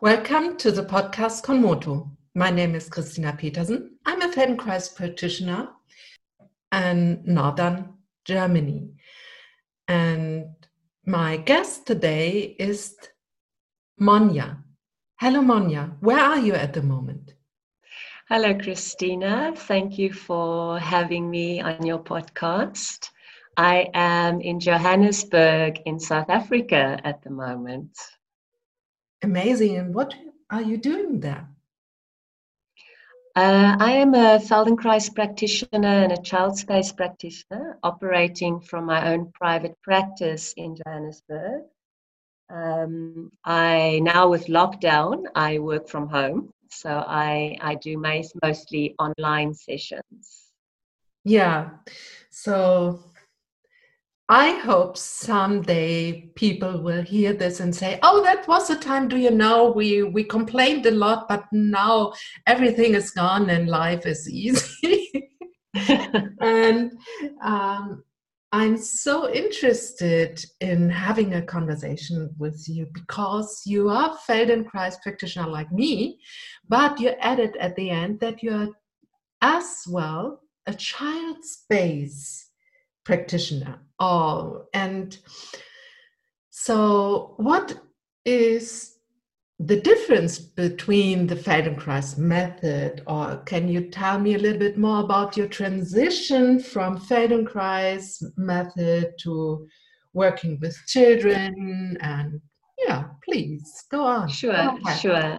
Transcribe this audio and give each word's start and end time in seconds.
welcome 0.00 0.56
to 0.56 0.70
the 0.70 0.84
podcast 0.84 1.42
Konmoto. 1.42 2.08
My 2.36 2.50
name 2.50 2.76
is 2.76 2.88
Christina 2.88 3.32
Petersen. 3.36 3.96
I'm 4.06 4.22
a 4.22 4.28
Feldenkrais 4.28 4.94
practitioner 4.94 5.70
in 6.72 7.20
northern 7.24 7.94
Germany. 8.24 8.90
And 9.88 10.46
my 11.04 11.38
guest 11.38 11.84
today 11.86 12.54
is 12.60 12.94
Monja. 14.00 14.58
Hello, 15.16 15.40
Monja. 15.40 15.96
Where 15.98 16.20
are 16.20 16.38
you 16.38 16.54
at 16.54 16.74
the 16.74 16.82
moment? 16.82 17.34
Hello, 18.28 18.54
Christina. 18.54 19.52
Thank 19.56 19.98
you 19.98 20.12
for 20.12 20.78
having 20.78 21.28
me 21.28 21.60
on 21.60 21.84
your 21.84 21.98
podcast. 21.98 23.10
I 23.56 23.88
am 23.94 24.40
in 24.42 24.60
Johannesburg 24.60 25.80
in 25.86 25.98
South 25.98 26.30
Africa 26.30 27.00
at 27.02 27.20
the 27.24 27.30
moment. 27.30 27.90
Amazing. 29.22 29.76
And 29.76 29.94
what 29.94 30.14
are 30.50 30.62
you 30.62 30.76
doing 30.76 31.20
there? 31.20 31.48
Uh, 33.36 33.76
I 33.78 33.92
am 33.92 34.14
a 34.14 34.40
Feldenkrais 34.40 35.14
practitioner 35.14 36.02
and 36.02 36.12
a 36.12 36.22
child 36.22 36.58
space 36.58 36.90
practitioner 36.90 37.78
operating 37.84 38.60
from 38.60 38.86
my 38.86 39.12
own 39.12 39.30
private 39.32 39.80
practice 39.82 40.54
in 40.56 40.74
Johannesburg. 40.76 41.62
Um, 42.50 43.30
I 43.44 44.00
now 44.02 44.28
with 44.28 44.46
lockdown, 44.46 45.26
I 45.34 45.58
work 45.58 45.88
from 45.88 46.08
home, 46.08 46.52
so 46.70 47.04
I 47.06 47.58
I 47.60 47.74
do 47.76 47.98
my, 47.98 48.24
mostly 48.42 48.96
online 48.98 49.54
sessions. 49.54 50.50
Yeah, 51.24 51.70
so 52.30 52.98
I 54.30 54.58
hope 54.58 54.98
someday 54.98 56.30
people 56.34 56.82
will 56.82 57.00
hear 57.00 57.32
this 57.32 57.60
and 57.60 57.74
say, 57.74 57.98
"Oh, 58.02 58.22
that 58.22 58.46
was 58.46 58.68
the 58.68 58.76
time. 58.76 59.08
Do 59.08 59.16
you 59.16 59.30
know 59.30 59.70
we 59.70 60.02
we 60.02 60.22
complained 60.22 60.84
a 60.84 60.90
lot, 60.90 61.28
but 61.28 61.44
now 61.50 62.12
everything 62.46 62.94
is 62.94 63.10
gone 63.10 63.48
and 63.48 63.68
life 63.68 64.04
is 64.04 64.28
easy." 64.28 65.32
and 66.40 66.92
um, 67.42 68.04
I'm 68.52 68.76
so 68.76 69.30
interested 69.32 70.44
in 70.60 70.90
having 70.90 71.34
a 71.34 71.42
conversation 71.42 72.30
with 72.38 72.68
you 72.68 72.86
because 72.92 73.62
you 73.64 73.88
are 73.88 74.18
Feldenkrais 74.28 75.00
practitioner 75.02 75.48
like 75.48 75.72
me, 75.72 76.18
but 76.68 77.00
you 77.00 77.10
added 77.20 77.56
at 77.58 77.76
the 77.76 77.88
end 77.88 78.20
that 78.20 78.42
you're 78.42 78.68
as 79.40 79.84
well 79.88 80.42
a 80.66 80.74
child 80.74 81.42
space 81.44 82.47
practitioner. 83.08 83.80
Oh, 83.98 84.66
and 84.74 85.16
so 86.50 87.34
what 87.38 87.80
is 88.26 88.98
the 89.58 89.80
difference 89.80 90.38
between 90.38 91.26
the 91.26 91.34
Feldenkrais 91.34 92.18
method, 92.18 93.02
or 93.06 93.38
can 93.46 93.66
you 93.66 93.80
tell 93.90 94.18
me 94.20 94.34
a 94.34 94.38
little 94.38 94.58
bit 94.58 94.76
more 94.76 95.00
about 95.00 95.38
your 95.38 95.48
transition 95.48 96.60
from 96.60 97.00
Feldenkrais 97.00 98.22
method 98.36 99.14
to 99.22 99.66
working 100.12 100.58
with 100.60 100.76
children? 100.86 101.96
And 102.02 102.42
yeah, 102.86 103.04
please 103.24 103.64
go 103.90 104.04
on. 104.04 104.28
Sure, 104.28 104.78
sure. 105.00 105.38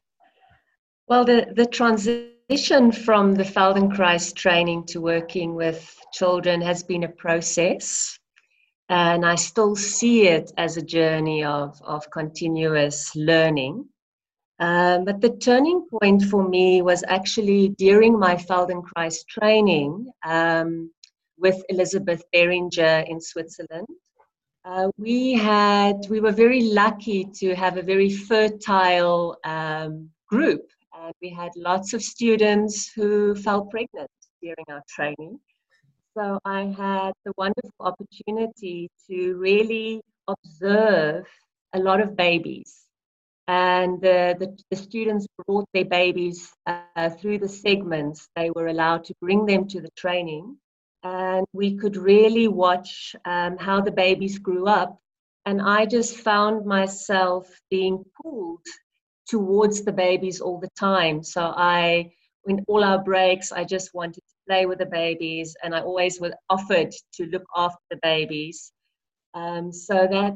Well, 1.08 1.23
the, 1.23 1.54
the 1.56 1.67
transition 1.67 2.39
from 2.50 3.36
the 3.36 3.44
Feldenkrais 3.44 4.33
training 4.33 4.83
to 4.86 5.00
working 5.00 5.53
with 5.53 5.95
children 6.11 6.61
has 6.61 6.81
been 6.81 7.03
a 7.03 7.08
process. 7.09 8.17
And 8.89 9.23
I 9.23 9.36
still 9.36 9.75
see 9.75 10.28
it 10.28 10.52
as 10.58 10.75
a 10.75 10.81
journey 10.81 11.44
of, 11.44 11.80
of 11.83 12.09
continuous 12.09 13.16
learning. 13.16 13.86
Um, 14.58 15.05
but 15.05 15.22
the 15.22 15.38
turning 15.38 15.86
point 15.92 16.23
for 16.23 16.50
me 16.50 16.81
was 16.81 17.03
actually 17.08 17.70
during 17.77 18.17
my 18.17 18.36
Feldenkrais 18.36 19.27
training 19.27 20.11
um, 20.25 20.92
with 21.38 21.64
Elizabeth 21.70 22.23
Beringer 22.33 23.05
in 23.08 23.21
Switzerland. 23.21 23.88
Uh, 24.65 24.89
we 24.98 25.33
had 25.33 25.98
we 26.09 26.20
were 26.20 26.32
very 26.32 26.64
lucky 26.64 27.26
to 27.36 27.54
have 27.54 27.77
a 27.77 27.83
very 27.83 28.09
fertile 28.09 29.38
um, 29.43 30.09
group 30.27 30.64
and 31.02 31.14
we 31.21 31.30
had 31.30 31.52
lots 31.55 31.93
of 31.93 32.02
students 32.02 32.92
who 32.93 33.36
fell 33.36 33.65
pregnant 33.65 34.10
during 34.42 34.65
our 34.70 34.83
training 34.87 35.39
so 36.20 36.39
I 36.43 36.65
had 36.65 37.14
the 37.23 37.32
wonderful 37.37 37.86
opportunity 37.86 38.89
to 39.09 39.36
really 39.36 40.02
observe 40.27 41.26
a 41.73 41.80
lot 41.80 42.02
of 42.02 42.15
babies. 42.15 42.86
And 43.48 44.02
the, 44.02 44.36
the, 44.38 44.58
the 44.70 44.76
students 44.76 45.27
brought 45.45 45.65
their 45.73 45.86
babies 45.86 46.52
uh, 46.65 47.09
through 47.11 47.39
the 47.39 47.48
segments. 47.48 48.27
They 48.36 48.52
were 48.52 48.67
allowed 48.67 49.05
to 49.05 49.14
bring 49.21 49.45
them 49.45 49.67
to 49.70 49.82
the 49.82 49.89
training. 49.95 50.58
And 51.04 51.45
we 51.54 51.77
could 51.77 51.95
really 51.95 52.48
watch 52.48 53.15
um, 53.26 53.58
how 53.58 53.80
the 53.80 53.92
babies 53.92 54.39
grew 54.39 54.67
up. 54.67 54.99
And 55.45 55.61
I 55.61 55.86
just 55.86 56.17
found 56.17 56.65
myself 56.65 57.48
being 57.70 58.04
pulled 58.21 58.65
towards 59.30 59.84
the 59.84 59.92
babies 59.92 60.42
all 60.42 60.60
the 60.60 60.70
time. 60.80 61.23
So 61.23 61.54
I, 61.56 62.12
in 62.48 62.64
all 62.67 62.84
our 62.84 63.04
breaks, 63.04 63.52
I 63.52 63.64
just 63.64 63.94
wanted 63.94 64.22
to 64.22 64.36
play 64.48 64.66
with 64.66 64.80
the 64.80 64.86
babies, 64.86 65.56
and 65.64 65.76
I 65.76 65.82
always 65.82 66.20
was 66.20 66.34
offered 66.50 66.92
to 67.14 67.26
look 67.26 67.45
after 67.56 67.84
the 67.92 68.00
babies. 68.02 68.72
Um, 69.34 69.72
so 69.72 70.08
that 70.10 70.34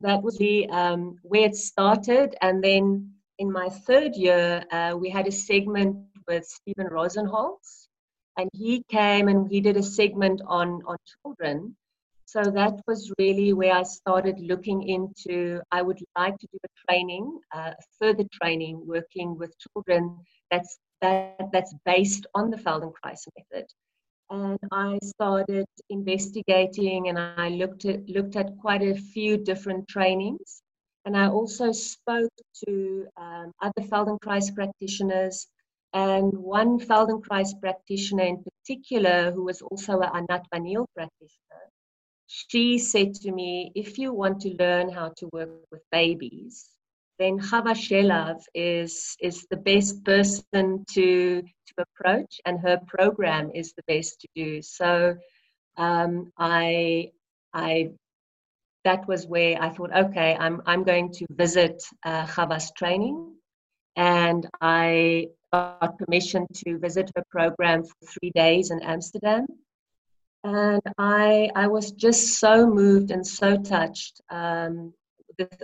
that 0.00 0.22
was 0.22 0.36
the 0.36 0.68
um, 0.68 1.18
where 1.22 1.46
it 1.46 1.56
started, 1.56 2.34
and 2.42 2.62
then 2.62 3.12
in 3.38 3.52
my 3.52 3.68
third 3.68 4.16
year, 4.16 4.64
uh, 4.72 4.96
we 4.98 5.08
had 5.10 5.26
a 5.26 5.32
segment 5.32 5.96
with 6.26 6.44
Stephen 6.44 6.88
Rosenholz, 6.88 7.88
and 8.36 8.50
he 8.52 8.82
came 8.90 9.28
and 9.28 9.48
he 9.48 9.60
did 9.60 9.76
a 9.76 9.82
segment 9.82 10.42
on 10.46 10.82
on 10.86 10.96
children. 11.22 11.76
So 12.26 12.42
that 12.42 12.80
was 12.88 13.12
really 13.18 13.52
where 13.52 13.72
I 13.72 13.84
started 13.84 14.40
looking 14.40 14.82
into. 14.88 15.60
I 15.70 15.80
would 15.82 16.00
like 16.18 16.36
to 16.38 16.46
do 16.52 16.58
a 16.64 16.68
training, 16.86 17.38
uh, 17.54 17.72
further 18.00 18.24
training, 18.42 18.82
working 18.84 19.38
with 19.38 19.54
children 19.58 20.18
that's 20.50 20.78
that, 21.02 21.50
that's 21.52 21.74
based 21.84 22.26
on 22.34 22.50
the 22.50 22.56
Feldenkrais 22.56 23.26
method. 23.36 23.66
And 24.28 24.58
I 24.72 24.98
started 25.02 25.66
investigating 25.88 27.08
and 27.08 27.18
I 27.18 27.48
looked 27.50 27.84
at, 27.84 28.08
looked 28.08 28.34
at 28.34 28.58
quite 28.58 28.82
a 28.82 28.94
few 28.96 29.36
different 29.36 29.86
trainings. 29.88 30.62
And 31.04 31.16
I 31.16 31.28
also 31.28 31.70
spoke 31.70 32.32
to 32.64 33.06
um, 33.16 33.52
other 33.62 33.82
Feldenkrais 33.82 34.52
practitioners 34.52 35.46
and 35.92 36.32
one 36.32 36.80
Feldenkrais 36.80 37.60
practitioner 37.60 38.24
in 38.24 38.42
particular, 38.42 39.30
who 39.30 39.44
was 39.44 39.62
also 39.62 40.00
a 40.00 40.10
Anat 40.12 40.44
Baniel 40.50 40.86
practitioner, 40.96 41.70
she 42.26 42.78
said 42.78 43.14
to 43.14 43.32
me, 43.32 43.72
if 43.74 43.98
you 43.98 44.12
want 44.12 44.40
to 44.42 44.54
learn 44.58 44.88
how 44.88 45.12
to 45.18 45.28
work 45.32 45.50
with 45.70 45.82
babies, 45.92 46.68
then 47.18 47.38
Chava 47.38 47.74
Shelhav 47.74 48.42
is, 48.54 49.16
is 49.20 49.46
the 49.50 49.56
best 49.56 50.04
person 50.04 50.84
to, 50.92 51.42
to 51.42 51.74
approach, 51.78 52.40
and 52.44 52.60
her 52.60 52.78
program 52.86 53.50
is 53.54 53.72
the 53.72 53.82
best 53.88 54.20
to 54.20 54.28
do. 54.34 54.60
So 54.60 55.16
um, 55.78 56.32
I, 56.36 57.10
I, 57.54 57.90
that 58.84 59.08
was 59.08 59.26
where 59.26 59.60
I 59.60 59.70
thought, 59.70 59.96
okay, 59.96 60.36
I'm, 60.38 60.62
I'm 60.66 60.84
going 60.84 61.12
to 61.12 61.26
visit 61.30 61.82
uh, 62.04 62.26
Chava's 62.26 62.70
training, 62.76 63.34
and 63.96 64.46
I 64.60 65.28
got 65.52 65.98
permission 65.98 66.46
to 66.64 66.78
visit 66.78 67.10
her 67.16 67.24
program 67.30 67.84
for 67.84 68.06
three 68.06 68.32
days 68.34 68.70
in 68.70 68.82
Amsterdam. 68.82 69.46
And 70.44 70.82
I, 70.98 71.50
I 71.56 71.66
was 71.66 71.92
just 71.92 72.38
so 72.38 72.66
moved 72.66 73.10
and 73.10 73.26
so 73.26 73.56
touched 73.56 74.20
um, 74.30 74.92
with 75.38 75.62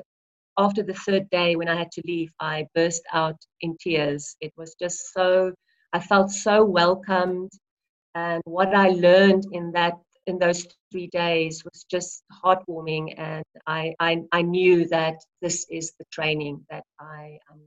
after 0.59 0.83
the 0.83 0.95
third 0.95 1.31
day 1.31 1.57
when 1.57 1.69
I 1.69 1.77
had 1.77 1.91
to 1.93 2.03
leave, 2.05 2.31
I 2.41 2.67
burst 2.75 3.03
out 3.13 3.37
in 3.61 3.77
tears. 3.81 4.37
It 4.41 4.53
was 4.57 4.75
just 4.79 5.13
so, 5.13 5.55
I 5.93 6.01
felt 6.01 6.31
so 6.31 6.65
welcomed. 6.65 7.51
And 8.15 8.43
what 8.45 8.75
I 8.75 8.91
learned 8.91 9.47
in 9.53 9.73
that 9.73 9.95
in 10.27 10.39
those 10.39 10.67
three 10.93 11.09
days 11.09 11.65
was 11.65 11.85
just 11.91 12.23
heartwarming 12.45 13.15
and 13.19 13.45
I, 13.67 13.93
I, 13.99 14.23
I 14.31 14.43
knew 14.43 14.87
that 14.89 15.17
this 15.41 15.67
is 15.69 15.95
the 15.99 16.05
training 16.13 16.65
that 16.71 16.85
I 17.01 17.39
am 17.51 17.59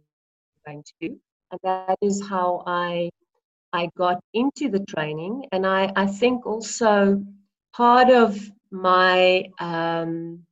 going 0.65 0.83
to 0.83 0.93
do. 1.01 1.19
And 1.51 1.59
that 1.63 1.97
is 2.01 2.25
how 2.25 2.63
I 2.65 3.09
I 3.75 3.89
got 3.97 4.17
into 4.33 4.69
the 4.69 4.83
training. 4.93 5.45
And 5.51 5.65
I, 5.65 5.91
I 5.95 6.05
think 6.07 6.45
also 6.45 7.23
part 7.73 8.09
of 8.09 8.39
my 8.71 9.43
um, 9.59 10.45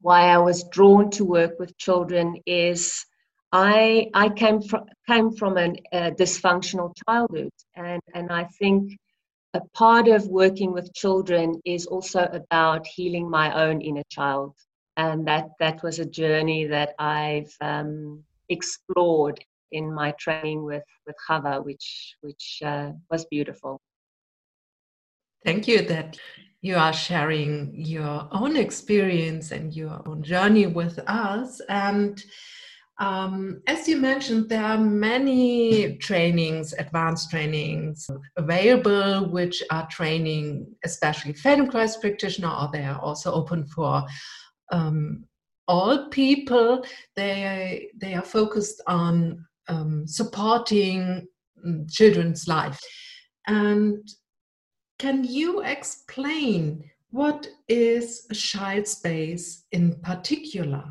why 0.00 0.28
I 0.28 0.38
was 0.38 0.64
drawn 0.70 1.10
to 1.12 1.24
work 1.24 1.58
with 1.58 1.76
children 1.76 2.36
is 2.46 3.04
I 3.52 4.10
I 4.14 4.28
came 4.28 4.60
from 4.60 4.84
came 5.08 5.32
from 5.32 5.56
a 5.56 5.72
dysfunctional 6.22 6.94
childhood, 7.04 7.50
and 7.74 8.00
and 8.14 8.30
I 8.30 8.44
think 8.58 8.96
a 9.54 9.60
part 9.74 10.06
of 10.08 10.28
working 10.28 10.72
with 10.72 10.94
children 10.94 11.60
is 11.64 11.86
also 11.86 12.28
about 12.32 12.86
healing 12.86 13.28
my 13.28 13.48
own 13.64 13.80
inner 13.80 14.08
child, 14.10 14.54
and 14.96 15.26
that 15.26 15.46
that 15.58 15.82
was 15.82 15.98
a 15.98 16.12
journey 16.22 16.66
that 16.66 16.90
I've 16.98 17.54
um, 17.60 18.22
explored 18.48 19.40
in 19.72 19.92
my 19.92 20.12
training 20.18 20.64
with 20.64 20.84
with 21.06 21.16
Chava, 21.28 21.64
which 21.64 22.16
which 22.20 22.60
uh, 22.64 22.92
was 23.10 23.24
beautiful. 23.26 23.80
Thank 25.44 25.68
you 25.68 25.82
that 25.82 26.18
you 26.60 26.76
are 26.76 26.92
sharing 26.92 27.72
your 27.74 28.28
own 28.32 28.56
experience 28.56 29.52
and 29.52 29.74
your 29.74 30.02
own 30.06 30.22
journey 30.22 30.66
with 30.66 30.98
us. 31.06 31.60
And 31.68 32.22
um, 32.98 33.62
as 33.68 33.86
you 33.86 33.96
mentioned, 33.96 34.48
there 34.48 34.64
are 34.64 34.78
many 34.78 35.96
trainings, 35.98 36.72
advanced 36.72 37.30
trainings 37.30 38.10
available, 38.36 39.30
which 39.30 39.62
are 39.70 39.86
training, 39.86 40.66
especially 40.84 41.32
Feldenkrais 41.32 42.00
practitioner, 42.00 42.48
or 42.48 42.70
they 42.72 42.84
are 42.84 43.00
also 43.00 43.32
open 43.32 43.64
for 43.66 44.04
um, 44.72 45.24
all 45.68 46.08
people. 46.08 46.84
They 47.14 47.90
they 47.96 48.14
are 48.14 48.22
focused 48.22 48.82
on 48.88 49.46
um, 49.68 50.06
supporting 50.06 51.26
mm, 51.64 51.90
children's 51.90 52.48
life. 52.48 52.80
And 53.46 54.06
can 54.98 55.24
you 55.24 55.62
explain 55.62 56.90
what 57.10 57.48
is 57.68 58.26
a 58.30 58.34
child 58.34 58.86
space 58.86 59.64
in 59.72 59.94
particular? 60.00 60.84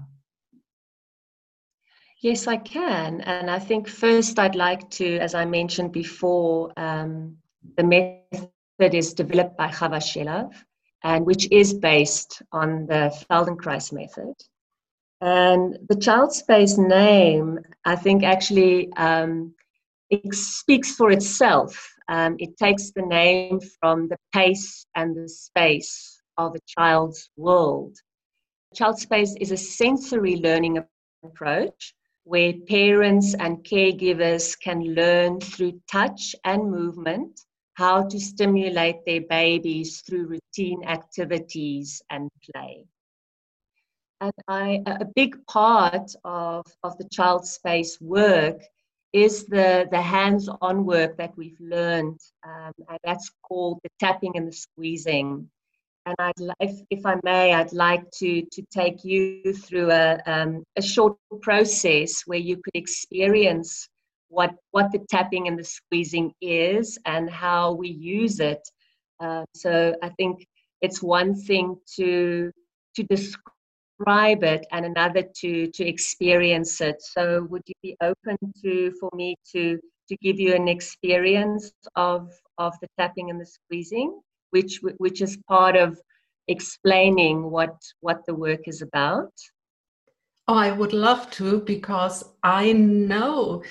Yes, 2.21 2.47
I 2.47 2.57
can. 2.57 3.21
And 3.21 3.49
I 3.49 3.59
think 3.59 3.87
first 3.87 4.39
I'd 4.39 4.55
like 4.55 4.89
to, 4.91 5.19
as 5.19 5.35
I 5.35 5.45
mentioned 5.45 5.91
before, 5.91 6.71
um, 6.77 7.37
the 7.77 7.83
method 7.83 8.95
is 8.95 9.13
developed 9.13 9.57
by 9.57 9.67
Chava 9.67 9.97
Shelhav, 9.97 10.51
and 11.03 11.25
which 11.25 11.47
is 11.51 11.73
based 11.73 12.41
on 12.51 12.87
the 12.87 13.13
Feldenkrais 13.29 13.93
method. 13.93 14.33
And 15.21 15.79
the 15.89 15.95
child 15.95 16.33
space 16.33 16.77
name, 16.77 17.59
I 17.85 17.95
think, 17.95 18.23
actually 18.23 18.91
um, 18.93 19.53
it 20.09 20.33
speaks 20.33 20.95
for 20.95 21.11
itself. 21.11 21.93
Um, 22.07 22.35
it 22.39 22.57
takes 22.57 22.91
the 22.91 23.01
name 23.01 23.59
from 23.79 24.07
the 24.07 24.17
pace 24.33 24.85
and 24.95 25.15
the 25.15 25.27
space 25.27 26.21
of 26.37 26.55
a 26.55 26.59
child's 26.67 27.29
world. 27.35 27.97
Child 28.75 28.99
space 28.99 29.35
is 29.41 29.51
a 29.51 29.57
sensory 29.57 30.37
learning 30.37 30.83
approach 31.23 31.93
where 32.23 32.53
parents 32.67 33.33
and 33.39 33.63
caregivers 33.63 34.59
can 34.59 34.81
learn 34.81 35.39
through 35.39 35.81
touch 35.89 36.35
and 36.43 36.69
movement 36.69 37.41
how 37.73 38.03
to 38.03 38.19
stimulate 38.19 39.05
their 39.05 39.21
babies 39.21 40.01
through 40.01 40.27
routine 40.27 40.83
activities 40.85 42.01
and 42.09 42.29
play. 42.51 42.85
And 44.19 44.33
I, 44.47 44.81
a 44.85 45.05
big 45.05 45.45
part 45.45 46.11
of, 46.23 46.65
of 46.83 46.97
the 46.97 47.07
child 47.09 47.45
space 47.45 48.01
work 48.01 48.61
is 49.13 49.45
the, 49.45 49.87
the 49.91 50.01
hands-on 50.01 50.85
work 50.85 51.17
that 51.17 51.37
we've 51.37 51.59
learned, 51.59 52.19
um, 52.45 52.73
and 52.89 52.99
that's 53.03 53.31
called 53.43 53.79
the 53.83 53.89
tapping 53.99 54.35
and 54.35 54.47
the 54.47 54.51
squeezing. 54.51 55.49
And 56.07 56.15
I'd, 56.19 56.33
if, 56.59 56.79
if 56.89 57.05
I 57.05 57.15
may, 57.23 57.53
I'd 57.53 57.73
like 57.73 58.09
to, 58.19 58.41
to 58.41 58.63
take 58.71 59.03
you 59.03 59.53
through 59.53 59.91
a, 59.91 60.19
um, 60.25 60.63
a 60.77 60.81
short 60.81 61.17
process 61.41 62.23
where 62.25 62.39
you 62.39 62.55
could 62.55 62.75
experience 62.75 63.87
what, 64.29 64.55
what 64.71 64.91
the 64.91 65.05
tapping 65.09 65.47
and 65.47 65.59
the 65.59 65.63
squeezing 65.63 66.33
is 66.41 66.97
and 67.05 67.29
how 67.29 67.73
we 67.73 67.89
use 67.89 68.39
it. 68.39 68.67
Uh, 69.19 69.45
so 69.53 69.95
I 70.01 70.09
think 70.09 70.45
it's 70.81 71.03
one 71.03 71.35
thing 71.35 71.77
to, 71.97 72.51
to 72.95 73.03
describe 73.03 73.53
describe 73.97 74.43
it 74.43 74.65
and 74.71 74.85
another 74.85 75.23
to 75.35 75.67
to 75.67 75.87
experience 75.87 76.81
it. 76.81 77.01
So 77.01 77.47
would 77.49 77.63
you 77.65 77.75
be 77.81 77.97
open 78.01 78.37
to 78.63 78.91
for 78.99 79.09
me 79.13 79.35
to 79.53 79.79
to 80.09 80.17
give 80.21 80.39
you 80.39 80.53
an 80.55 80.67
experience 80.67 81.71
of 81.95 82.31
of 82.57 82.73
the 82.81 82.87
tapping 82.97 83.29
and 83.29 83.39
the 83.39 83.45
squeezing 83.45 84.19
which 84.51 84.79
which 84.97 85.21
is 85.21 85.37
part 85.47 85.75
of 85.75 85.99
explaining 86.47 87.51
what 87.51 87.75
what 88.01 88.25
the 88.25 88.33
work 88.33 88.61
is 88.67 88.81
about? 88.81 89.31
Oh 90.47 90.55
i 90.55 90.71
would 90.71 90.93
love 90.93 91.29
to 91.31 91.59
because 91.61 92.23
i 92.43 92.71
know 92.71 93.63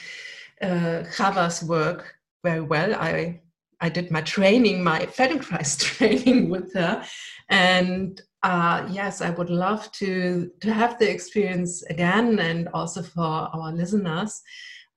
uh, 0.63 1.05
Chava's 1.15 1.63
work 1.63 2.17
very 2.43 2.61
well. 2.61 2.95
I 2.95 3.41
i 3.81 3.89
did 3.89 4.11
my 4.11 4.21
training 4.21 4.83
my 4.83 5.01
feldenkrais 5.07 5.79
training 5.81 6.49
with 6.49 6.73
her 6.75 7.05
and 7.49 8.23
uh, 8.47 8.87
yes, 8.93 9.23
I 9.23 9.31
would 9.31 9.51
love 9.51 9.91
to 9.93 10.51
to 10.61 10.73
have 10.73 11.01
the 11.01 11.11
experience 11.11 11.83
again, 11.85 12.39
and 12.39 12.69
also 12.69 13.03
for 13.03 13.23
our 13.23 13.73
listeners. 13.73 14.41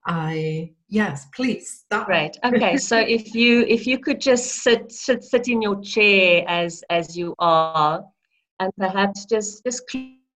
I 0.05 0.73
yes, 0.87 1.25
please 1.33 1.83
stop. 1.85 2.07
Right. 2.07 2.37
Okay. 2.43 2.77
so 2.77 2.99
if 3.17 3.33
you 3.33 3.61
if 3.67 3.87
you 3.87 3.97
could 3.97 4.21
just 4.21 4.61
sit 4.63 4.91
sit 4.91 5.23
sit 5.23 5.47
in 5.47 5.63
your 5.63 5.81
chair 5.81 6.43
as 6.47 6.83
as 6.91 7.17
you 7.17 7.33
are, 7.39 8.03
and 8.59 8.71
perhaps 8.77 9.25
just 9.25 9.63
just 9.63 9.81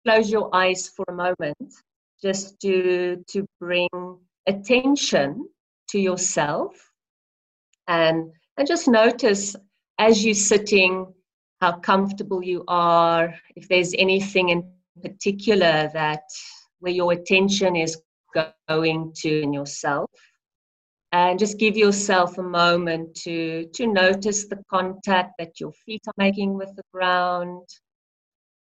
close 0.04 0.28
your 0.28 0.54
eyes 0.54 0.90
for 0.96 1.04
a 1.08 1.14
moment, 1.14 1.72
just 2.20 2.58
to 2.62 3.22
to 3.28 3.46
bring 3.60 3.88
attention 4.48 5.48
to 5.90 6.00
yourself, 6.00 6.83
and 7.88 8.32
and 8.56 8.68
just 8.68 8.86
notice 8.88 9.56
as 9.98 10.24
you're 10.24 10.34
sitting 10.34 11.12
how 11.60 11.72
comfortable 11.78 12.42
you 12.42 12.64
are, 12.68 13.34
if 13.56 13.68
there's 13.68 13.94
anything 13.98 14.50
in 14.50 14.70
particular 15.02 15.90
that 15.92 16.22
where 16.80 16.92
your 16.92 17.12
attention 17.12 17.76
is 17.76 18.00
going 18.68 19.12
to 19.16 19.40
in 19.40 19.52
yourself. 19.52 20.10
And 21.12 21.38
just 21.38 21.58
give 21.58 21.76
yourself 21.76 22.38
a 22.38 22.42
moment 22.42 23.14
to, 23.22 23.66
to 23.74 23.86
notice 23.86 24.46
the 24.46 24.58
contact 24.68 25.34
that 25.38 25.60
your 25.60 25.72
feet 25.72 26.02
are 26.08 26.14
making 26.18 26.54
with 26.54 26.74
the 26.74 26.82
ground. 26.92 27.66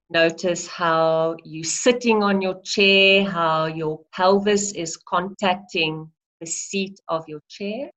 Notice 0.09 0.67
how 0.67 1.37
you're 1.45 1.65
sitting 1.65 2.23
on 2.23 2.41
your 2.41 2.61
chair, 2.63 3.25
how 3.25 3.67
your 3.67 4.01
pelvis 4.15 4.73
is 4.73 4.97
contacting 4.97 6.11
the 6.41 6.47
seat 6.47 6.99
of 7.09 7.25
your 7.29 7.41
chair 7.49 7.91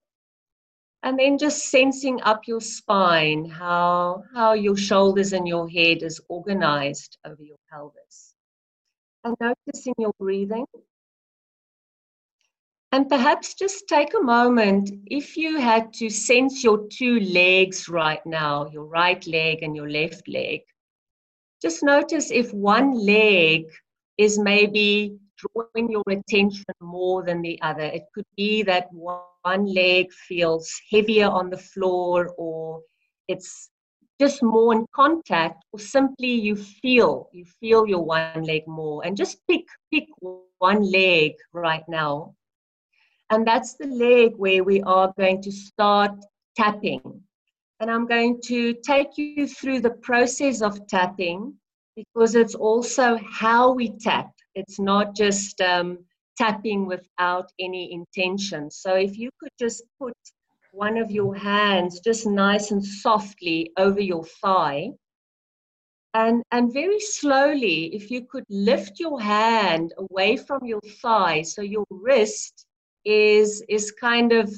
and 1.03 1.18
then 1.18 1.38
just 1.38 1.69
sensing 1.69 2.21
up 2.21 2.48
your 2.48 2.62
spine 2.62 3.45
how 3.45 4.24
how 4.33 4.53
your 4.53 4.77
shoulders 4.77 5.33
and 5.33 5.48
your 5.48 5.68
head 5.69 6.03
is 6.03 6.21
organized 6.30 7.18
over 7.25 7.44
your 7.44 7.57
pelvis. 7.71 8.36
And 9.24 9.36
noticing 9.39 9.94
your 9.98 10.13
breathing. 10.19 10.65
And 12.91 13.08
perhaps 13.08 13.53
just 13.53 13.88
take 13.88 14.13
a 14.13 14.22
moment 14.22 14.91
if 15.05 15.38
you 15.38 15.58
had 15.60 15.93
to 15.93 16.10
sense 16.10 16.63
your 16.63 16.88
two 16.89 17.20
legs 17.22 17.88
right 17.88 18.25
now 18.25 18.70
your 18.72 18.86
right 18.86 19.25
leg 19.27 19.63
and 19.63 19.75
your 19.75 19.89
left 19.89 20.27
leg 20.27 20.62
just 21.62 21.84
notice 21.84 22.31
if 22.31 22.51
one 22.53 22.91
leg 22.91 23.65
is 24.17 24.39
maybe 24.39 25.15
drawing 25.41 25.91
your 25.91 26.03
attention 26.10 26.65
more 26.79 27.24
than 27.24 27.41
the 27.41 27.60
other. 27.62 27.83
It 27.83 28.03
could 28.13 28.25
be 28.36 28.63
that 28.63 28.88
one 28.91 29.65
leg 29.65 30.12
feels 30.12 30.71
heavier 30.91 31.27
on 31.27 31.50
the 31.50 31.57
floor 31.57 32.33
or 32.38 32.81
it's 33.27 33.69
just 34.19 34.43
more 34.43 34.74
in 34.74 34.86
contact 34.93 35.63
or 35.74 35.79
simply 35.79 36.31
you 36.31 36.55
feel 36.55 37.27
you 37.33 37.45
feel 37.60 37.88
your 37.88 38.03
one 38.03 38.43
leg 38.43 38.67
more. 38.67 39.05
And 39.05 39.17
just 39.17 39.38
pick 39.50 39.65
pick 39.91 40.07
one 40.60 40.83
leg 40.83 41.33
right 41.53 41.83
now. 41.88 42.36
And 43.29 43.48
that's 43.48 43.75
the 43.75 43.88
leg 43.88 44.33
where 44.36 44.63
we 44.63 44.81
are 44.81 45.13
going 45.17 45.41
to 45.43 45.51
start 45.51 46.12
tapping. 46.55 47.01
And 47.79 47.89
i'm 47.89 48.05
going 48.05 48.39
to 48.45 48.75
take 48.86 49.17
you 49.17 49.48
through 49.48 49.79
the 49.81 49.98
process 50.10 50.62
of 50.62 50.86
tapping 50.88 51.55
because 51.95 52.36
it's 52.36 52.55
also 52.55 53.19
how 53.29 53.71
we 53.71 53.89
tap 53.98 54.31
it's 54.55 54.79
not 54.79 55.15
just 55.15 55.62
um, 55.62 56.00
tapping 56.38 56.86
without 56.86 57.51
any 57.60 57.91
intention. 57.93 58.70
So 58.72 58.96
if 58.96 59.17
you 59.17 59.29
could 59.39 59.51
just 59.60 59.84
put 60.00 60.13
one 60.72 60.98
of 60.98 61.12
your 61.12 61.36
hands 61.36 62.00
just 62.00 62.25
nice 62.25 62.72
and 62.72 62.84
softly 62.84 63.72
over 63.77 64.00
your 64.00 64.24
thigh, 64.41 64.91
and, 66.13 66.43
and 66.51 66.74
very 66.74 67.00
slowly, 67.00 67.96
if 67.96 68.12
you 68.12 68.25
could 68.25 68.43
lift 68.50 69.00
your 69.00 69.22
hand 69.22 69.93
away 69.98 70.36
from 70.36 70.60
your 70.65 70.81
thigh, 71.01 71.41
so 71.41 71.62
your 71.62 71.86
wrist 71.89 72.65
is, 73.05 73.63
is 73.70 73.91
kind 73.91 74.34
of 74.34 74.53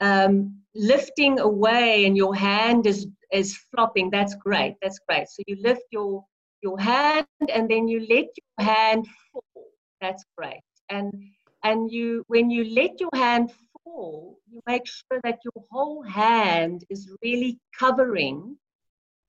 um, 0.00 0.58
lifting 0.74 1.38
away 1.38 2.04
and 2.04 2.16
your 2.16 2.34
hand 2.34 2.86
is, 2.86 3.06
is 3.32 3.56
flopping, 3.70 4.10
that's 4.10 4.34
great, 4.34 4.74
that's 4.82 4.98
great. 5.08 5.28
So 5.28 5.42
you 5.46 5.56
lift 5.62 5.82
your 5.90 6.22
your 6.64 6.78
hand 6.78 7.26
and 7.54 7.64
then 7.70 7.86
you 7.86 8.00
let 8.00 8.28
your 8.40 8.66
hand 8.72 9.06
fall. 9.30 9.66
That's 10.00 10.24
great. 10.36 10.64
And 10.88 11.12
and 11.62 11.90
you 11.90 12.24
when 12.26 12.50
you 12.50 12.64
let 12.80 12.92
your 13.00 13.14
hand 13.14 13.52
fall, 13.84 14.38
you 14.50 14.60
make 14.66 14.86
sure 14.86 15.20
that 15.22 15.38
your 15.46 15.64
whole 15.70 16.02
hand 16.02 16.84
is 16.90 17.02
really 17.22 17.58
covering 17.78 18.56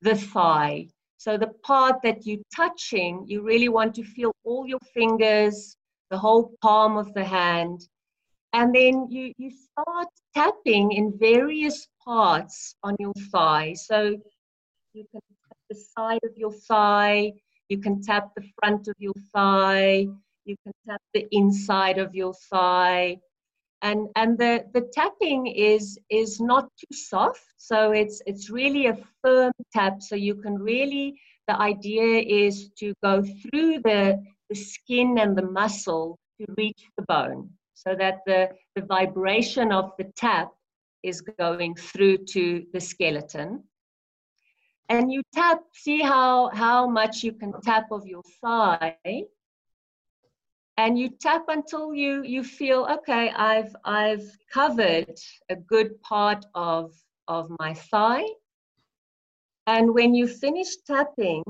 the 0.01 0.15
thigh. 0.15 0.87
So 1.17 1.37
the 1.37 1.53
part 1.71 1.97
that 2.03 2.25
you're 2.25 2.49
touching, 2.55 3.25
you 3.27 3.41
really 3.41 3.69
want 3.69 3.95
to 3.95 4.03
feel 4.03 4.31
all 4.43 4.65
your 4.67 4.85
fingers 4.93 5.77
the 6.11 6.17
whole 6.17 6.53
palm 6.61 6.97
of 6.97 7.13
the 7.13 7.23
hand. 7.23 7.87
And 8.53 8.73
then 8.73 9.07
you, 9.09 9.33
you 9.37 9.51
start 9.51 10.07
tapping 10.33 10.91
in 10.93 11.17
various 11.17 11.87
parts 12.03 12.75
on 12.83 12.95
your 12.99 13.13
thigh. 13.31 13.73
So 13.73 14.15
you 14.93 15.05
can 15.11 15.21
the 15.69 15.75
side 15.75 16.19
of 16.23 16.37
your 16.37 16.51
thigh, 16.51 17.33
you 17.69 17.79
can 17.79 18.01
tap 18.01 18.29
the 18.35 18.43
front 18.59 18.87
of 18.87 18.95
your 18.99 19.13
thigh, 19.33 20.07
you 20.45 20.55
can 20.63 20.73
tap 20.87 21.01
the 21.13 21.27
inside 21.31 21.97
of 21.97 22.13
your 22.13 22.33
thigh. 22.49 23.17
And, 23.81 24.07
and 24.15 24.37
the, 24.37 24.65
the 24.73 24.89
tapping 24.93 25.47
is 25.47 25.99
is 26.09 26.39
not 26.39 26.69
too 26.79 26.95
soft, 26.95 27.45
so 27.57 27.91
it's 27.91 28.21
it's 28.25 28.49
really 28.49 28.87
a 28.87 28.97
firm 29.21 29.51
tap. 29.73 30.01
So 30.01 30.15
you 30.15 30.35
can 30.35 30.55
really 30.57 31.19
the 31.47 31.59
idea 31.59 32.21
is 32.21 32.69
to 32.79 32.93
go 33.03 33.21
through 33.21 33.79
the, 33.83 34.23
the 34.49 34.55
skin 34.55 35.17
and 35.19 35.37
the 35.37 35.45
muscle 35.45 36.17
to 36.39 36.47
reach 36.57 36.83
the 36.97 37.03
bone 37.03 37.49
so 37.73 37.95
that 37.95 38.19
the, 38.25 38.49
the 38.75 38.81
vibration 38.81 39.71
of 39.71 39.91
the 39.97 40.05
tap 40.15 40.51
is 41.03 41.21
going 41.21 41.75
through 41.75 42.17
to 42.17 42.65
the 42.73 42.79
skeleton. 42.79 43.63
And 44.89 45.11
you 45.11 45.23
tap, 45.33 45.61
see 45.73 46.01
how, 46.01 46.49
how 46.53 46.87
much 46.87 47.23
you 47.23 47.33
can 47.33 47.53
tap 47.61 47.91
of 47.91 48.05
your 48.05 48.21
thigh. 48.41 48.95
And 50.77 50.99
you 50.99 51.09
tap 51.09 51.45
until 51.47 51.93
you, 51.93 52.23
you 52.23 52.43
feel, 52.43 52.85
okay, 52.91 53.29
I've, 53.29 53.75
I've 53.85 54.29
covered 54.51 55.17
a 55.49 55.55
good 55.55 56.01
part 56.01 56.45
of, 56.53 56.91
of 57.27 57.49
my 57.59 57.73
thigh. 57.73 58.25
And 59.67 59.93
when 59.93 60.13
you 60.13 60.27
finish 60.27 60.75
tapping, 60.85 61.43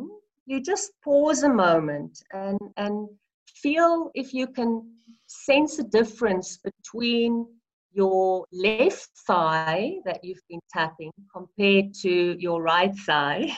you 0.45 0.61
just 0.61 0.91
pause 1.03 1.43
a 1.43 1.49
moment 1.49 2.23
and, 2.31 2.59
and 2.77 3.09
feel 3.47 4.11
if 4.13 4.33
you 4.33 4.47
can 4.47 4.89
sense 5.27 5.79
a 5.79 5.83
difference 5.83 6.57
between 6.57 7.47
your 7.95 8.45
left 8.51 9.09
thigh 9.25 9.95
that 10.05 10.23
you've 10.23 10.45
been 10.49 10.59
tapping 10.71 11.11
compared 11.33 11.93
to 11.93 12.35
your 12.37 12.61
right 12.61 12.95
thigh. 13.05 13.57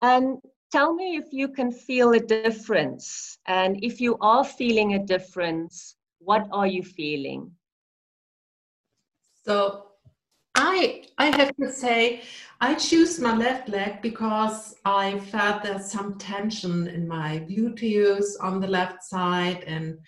And 0.00 0.38
tell 0.70 0.94
me 0.94 1.16
if 1.16 1.32
you 1.32 1.48
can 1.48 1.70
feel 1.70 2.12
a 2.12 2.20
difference. 2.20 3.38
And 3.46 3.82
if 3.82 4.00
you 4.00 4.16
are 4.20 4.44
feeling 4.44 4.94
a 4.94 5.04
difference, 5.04 5.96
what 6.18 6.46
are 6.52 6.66
you 6.66 6.82
feeling? 6.82 7.50
So 9.44 9.86
I 10.54 11.04
I 11.18 11.36
have 11.36 11.54
to 11.56 11.72
say 11.72 12.22
I 12.60 12.74
choose 12.74 13.18
my 13.18 13.34
left 13.36 13.68
leg 13.68 14.02
because 14.02 14.76
I 14.84 15.18
felt 15.18 15.62
there's 15.62 15.90
some 15.90 16.18
tension 16.18 16.86
in 16.86 17.08
my 17.08 17.44
gluteus 17.48 18.36
on 18.40 18.60
the 18.60 18.68
left 18.68 19.02
side 19.02 19.64
and 19.66 19.98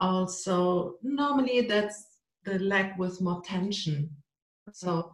also 0.00 0.96
normally 1.02 1.62
that's 1.62 2.04
the 2.44 2.58
leg 2.58 2.92
with 2.98 3.20
more 3.20 3.42
tension. 3.42 4.10
So 4.72 5.12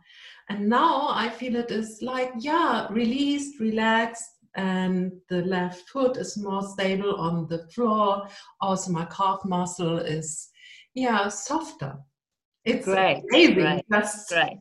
and 0.49 0.69
now 0.69 1.09
I 1.11 1.28
feel 1.28 1.57
it 1.57 1.71
is 1.71 1.99
like 2.02 2.33
yeah, 2.38 2.87
released, 2.90 3.61
relaxed 3.61 4.31
and 4.55 5.12
the 5.28 5.43
left 5.43 5.88
foot 5.88 6.16
is 6.16 6.37
more 6.37 6.62
stable 6.62 7.16
on 7.16 7.47
the 7.49 7.66
floor. 7.69 8.28
Also 8.61 8.93
my 8.93 9.05
calf 9.07 9.40
muscle 9.45 9.99
is 9.99 10.50
yeah, 10.95 11.28
softer. 11.28 11.97
It's 12.64 12.85
great. 12.85 13.23
Amazing. 13.31 13.55
Great. 13.55 13.85
Just, 13.93 14.28
great. 14.28 14.59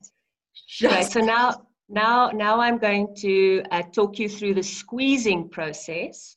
Just 0.68 0.96
right. 0.96 1.06
So 1.06 1.22
now, 1.22 1.66
now, 1.90 2.30
now 2.30 2.60
I'm 2.60 2.78
going 2.78 3.16
to 3.20 3.64
uh, 3.72 3.82
talk 3.94 4.20
you 4.20 4.30
through 4.30 4.56
the 4.56 4.64
squeezing 4.64 5.50
process. 5.50 6.35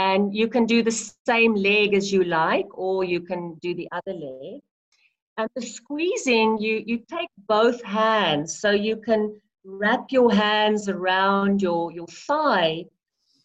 And 0.00 0.34
you 0.34 0.48
can 0.48 0.64
do 0.64 0.82
the 0.82 0.96
same 1.26 1.54
leg 1.54 1.92
as 1.94 2.10
you 2.10 2.24
like, 2.24 2.68
or 2.72 3.04
you 3.04 3.20
can 3.20 3.42
do 3.60 3.74
the 3.74 3.88
other 3.92 4.14
leg. 4.14 4.60
And 5.36 5.48
the 5.54 5.60
squeezing, 5.60 6.58
you, 6.58 6.82
you 6.86 6.96
take 7.16 7.28
both 7.46 7.82
hands. 7.82 8.60
So 8.60 8.70
you 8.70 8.96
can 8.96 9.38
wrap 9.62 10.10
your 10.10 10.32
hands 10.32 10.88
around 10.88 11.60
your, 11.60 11.92
your 11.92 12.06
thigh 12.06 12.86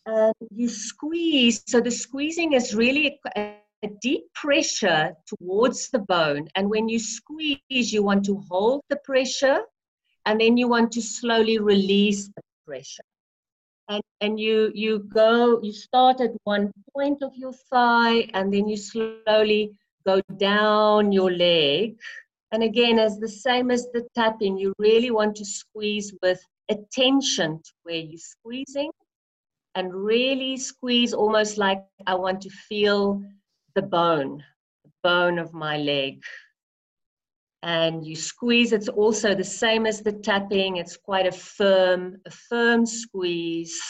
and 0.06 0.34
you 0.50 0.70
squeeze. 0.70 1.62
So 1.68 1.82
the 1.82 1.92
squeezing 1.92 2.54
is 2.54 2.74
really 2.74 3.20
a, 3.36 3.56
a 3.84 3.90
deep 4.02 4.24
pressure 4.34 5.14
towards 5.28 5.90
the 5.90 6.00
bone. 6.00 6.48
And 6.56 6.70
when 6.70 6.88
you 6.88 7.00
squeeze, 7.00 7.92
you 7.96 8.02
want 8.02 8.24
to 8.26 8.42
hold 8.50 8.82
the 8.90 9.00
pressure 9.04 9.60
and 10.26 10.40
then 10.40 10.56
you 10.56 10.70
want 10.70 10.94
to 10.94 11.02
slowly 11.02 11.60
release 11.60 12.28
the 12.28 12.42
pressure. 12.66 13.04
And, 13.88 14.02
and 14.22 14.40
you, 14.40 14.72
you 14.74 15.00
go, 15.00 15.62
you 15.62 15.72
start 15.72 16.20
at 16.20 16.32
one 16.44 16.72
point 16.94 17.22
of 17.22 17.36
your 17.36 17.54
thigh, 17.54 18.28
and 18.34 18.52
then 18.52 18.68
you 18.68 18.78
slowly 18.78 19.78
go 20.06 20.22
down 20.38 21.12
your 21.12 21.32
leg. 21.32 21.98
And 22.52 22.64
again, 22.64 23.00
as 23.00 23.20
the 23.20 23.30
same 23.30 23.70
as 23.70 23.88
the 23.94 24.08
tapping, 24.16 24.58
you 24.58 24.74
really 24.80 25.12
want 25.12 25.36
to 25.38 25.46
squeeze 25.46 26.14
with 26.22 26.40
attention 26.70 27.60
to 27.64 27.72
where 27.84 27.98
you're 27.98 28.18
squeezing 28.18 28.92
and 29.76 29.94
really 29.94 30.58
squeeze 30.58 31.14
almost 31.14 31.58
like 31.58 31.84
I 32.08 32.16
want 32.16 32.42
to 32.42 32.50
feel 32.50 33.22
the 33.76 33.82
bone, 33.82 34.44
the 34.84 34.92
bone 35.04 35.38
of 35.38 35.54
my 35.54 35.78
leg 35.78 36.24
and 37.66 38.06
you 38.06 38.16
squeeze. 38.16 38.72
It's 38.72 38.88
also 38.88 39.34
the 39.34 39.44
same 39.44 39.88
as 39.88 40.02
the 40.02 40.12
tapping. 40.12 40.78
It's 40.78 40.96
quite 40.96 41.26
a 41.26 41.32
firm, 41.32 42.18
a 42.28 42.32
firm 42.32 42.86
squeeze. 42.86 43.82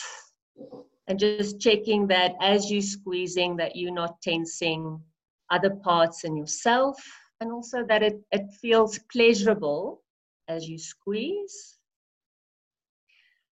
And 1.07 1.19
just 1.19 1.59
checking 1.59 2.07
that 2.07 2.31
as 2.41 2.71
you're 2.71 2.81
squeezing 2.81 3.57
that 3.57 3.75
you're 3.75 3.93
not 3.93 4.21
tensing 4.21 4.99
other 5.51 5.71
parts 5.71 6.23
in 6.23 6.37
yourself 6.37 6.97
and 7.41 7.51
also 7.51 7.85
that 7.89 8.01
it, 8.01 8.19
it 8.31 8.45
feels 8.61 8.97
pleasurable 9.11 10.01
as 10.47 10.67
you 10.67 10.79
squeeze. 10.79 11.77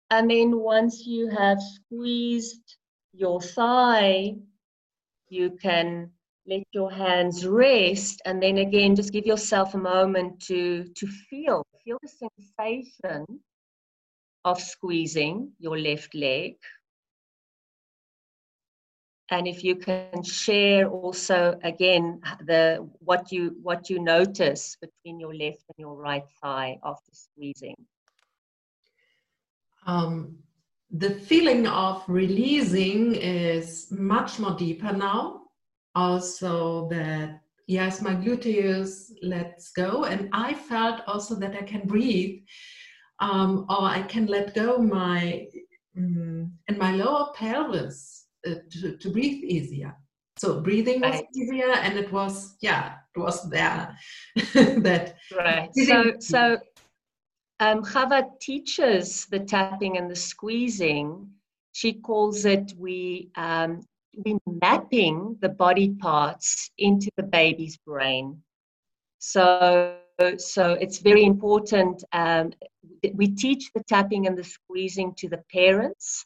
And 0.10 0.32
then 0.32 0.58
once 0.58 1.06
you 1.06 1.28
have 1.28 1.60
squeezed 1.62 2.78
your 3.12 3.42
thigh, 3.42 4.36
you 5.28 5.52
can 5.62 6.12
let 6.46 6.64
your 6.72 6.92
hands 6.92 7.46
rest 7.46 8.22
and 8.26 8.42
then 8.42 8.58
again 8.58 8.96
just 8.96 9.14
give 9.14 9.26
yourself 9.26 9.74
a 9.74 9.78
moment 9.78 10.40
to 10.42 10.86
to 10.96 11.08
feel 11.08 11.64
feel 11.84 11.98
the 12.02 12.08
sensation 12.08 13.26
of 14.46 14.60
squeezing 14.60 15.52
your 15.60 15.78
left 15.78 16.14
leg. 16.16 16.56
And 19.32 19.48
if 19.48 19.64
you 19.64 19.78
can 19.78 20.22
share 20.22 20.90
also 20.90 21.58
again 21.64 22.22
the 22.46 22.88
what 23.00 23.32
you 23.32 23.56
what 23.62 23.90
you 23.90 24.00
notice 24.00 24.78
between 24.82 25.20
your 25.20 25.34
left 25.34 25.64
and 25.70 25.78
your 25.78 25.96
right 25.96 26.26
thigh 26.42 26.78
after 26.84 27.12
squeezing. 27.14 27.76
Um, 29.86 30.38
the 30.92 31.10
feeling 31.10 31.68
of 31.68 32.04
releasing 32.08 33.16
is 33.16 33.88
much 33.92 34.40
more 34.40 34.56
deeper 34.56 34.94
now 34.94 35.43
also 35.96 36.88
that 36.90 37.42
yes 37.68 38.02
my 38.02 38.14
gluteus 38.14 39.12
lets 39.22 39.72
go 39.72 40.06
and 40.06 40.30
i 40.34 40.54
felt 40.54 41.02
also 41.08 41.36
that 41.36 41.56
i 41.56 41.62
can 41.62 41.88
breathe 41.88 42.42
um, 43.20 43.66
or 43.70 43.84
i 43.84 44.02
can 44.02 44.26
let 44.26 44.54
go 44.54 44.78
my 44.78 45.46
um, 45.98 46.52
and 46.68 46.78
my 46.78 46.96
lower 46.96 47.32
pelvis 47.36 48.26
uh, 48.48 48.56
to, 48.70 48.98
to 48.98 49.10
breathe 49.10 49.44
easier 49.44 49.96
so 50.38 50.60
breathing 50.62 51.00
was 51.00 51.16
right. 51.16 51.26
easier 51.36 51.72
and 51.72 51.98
it 51.98 52.12
was 52.12 52.56
yeah 52.62 52.96
it 53.16 53.20
was 53.20 53.50
there 53.50 53.96
that 54.54 55.16
right 55.38 55.70
so 55.76 56.14
so 56.20 56.58
um, 57.60 57.82
Chava 57.84 58.26
teaches 58.42 59.26
the 59.28 59.40
tapping 59.40 59.98
and 59.98 60.10
the 60.10 60.16
squeezing. 60.16 61.30
She 61.72 61.94
calls 61.94 62.46
it 62.46 62.74
we 62.78 63.30
um, 63.36 63.86
be 64.24 64.38
mapping 64.46 65.38
the 65.42 65.50
body 65.50 65.90
parts 65.90 66.70
into 66.78 67.10
the 67.18 67.24
baby's 67.24 67.78
brain. 67.78 68.42
So, 69.20 69.96
so 70.38 70.74
it's 70.74 71.00
very 71.00 71.24
important. 71.24 72.04
Um, 72.12 72.52
we 73.14 73.28
teach 73.28 73.72
the 73.74 73.84
tapping 73.84 74.28
and 74.28 74.38
the 74.38 74.44
squeezing 74.44 75.14
to 75.16 75.30
the 75.30 75.42
parents 75.52 76.26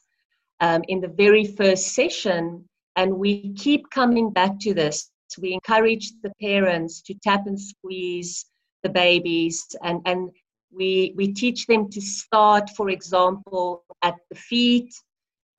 um, 0.60 0.82
in 0.88 1.00
the 1.00 1.08
very 1.08 1.44
first 1.44 1.94
session, 1.94 2.68
and 2.96 3.14
we 3.14 3.52
keep 3.54 3.88
coming 3.90 4.30
back 4.30 4.58
to 4.60 4.74
this. 4.74 5.10
We 5.38 5.52
encourage 5.52 6.12
the 6.22 6.32
parents 6.40 7.02
to 7.02 7.14
tap 7.22 7.46
and 7.46 7.60
squeeze 7.60 8.46
the 8.82 8.88
babies, 8.88 9.64
and, 9.82 10.00
and 10.04 10.30
we, 10.72 11.14
we 11.16 11.32
teach 11.32 11.66
them 11.66 11.88
to 11.90 12.00
start, 12.00 12.70
for 12.70 12.90
example, 12.90 13.84
at 14.02 14.14
the 14.30 14.36
feet, 14.36 14.92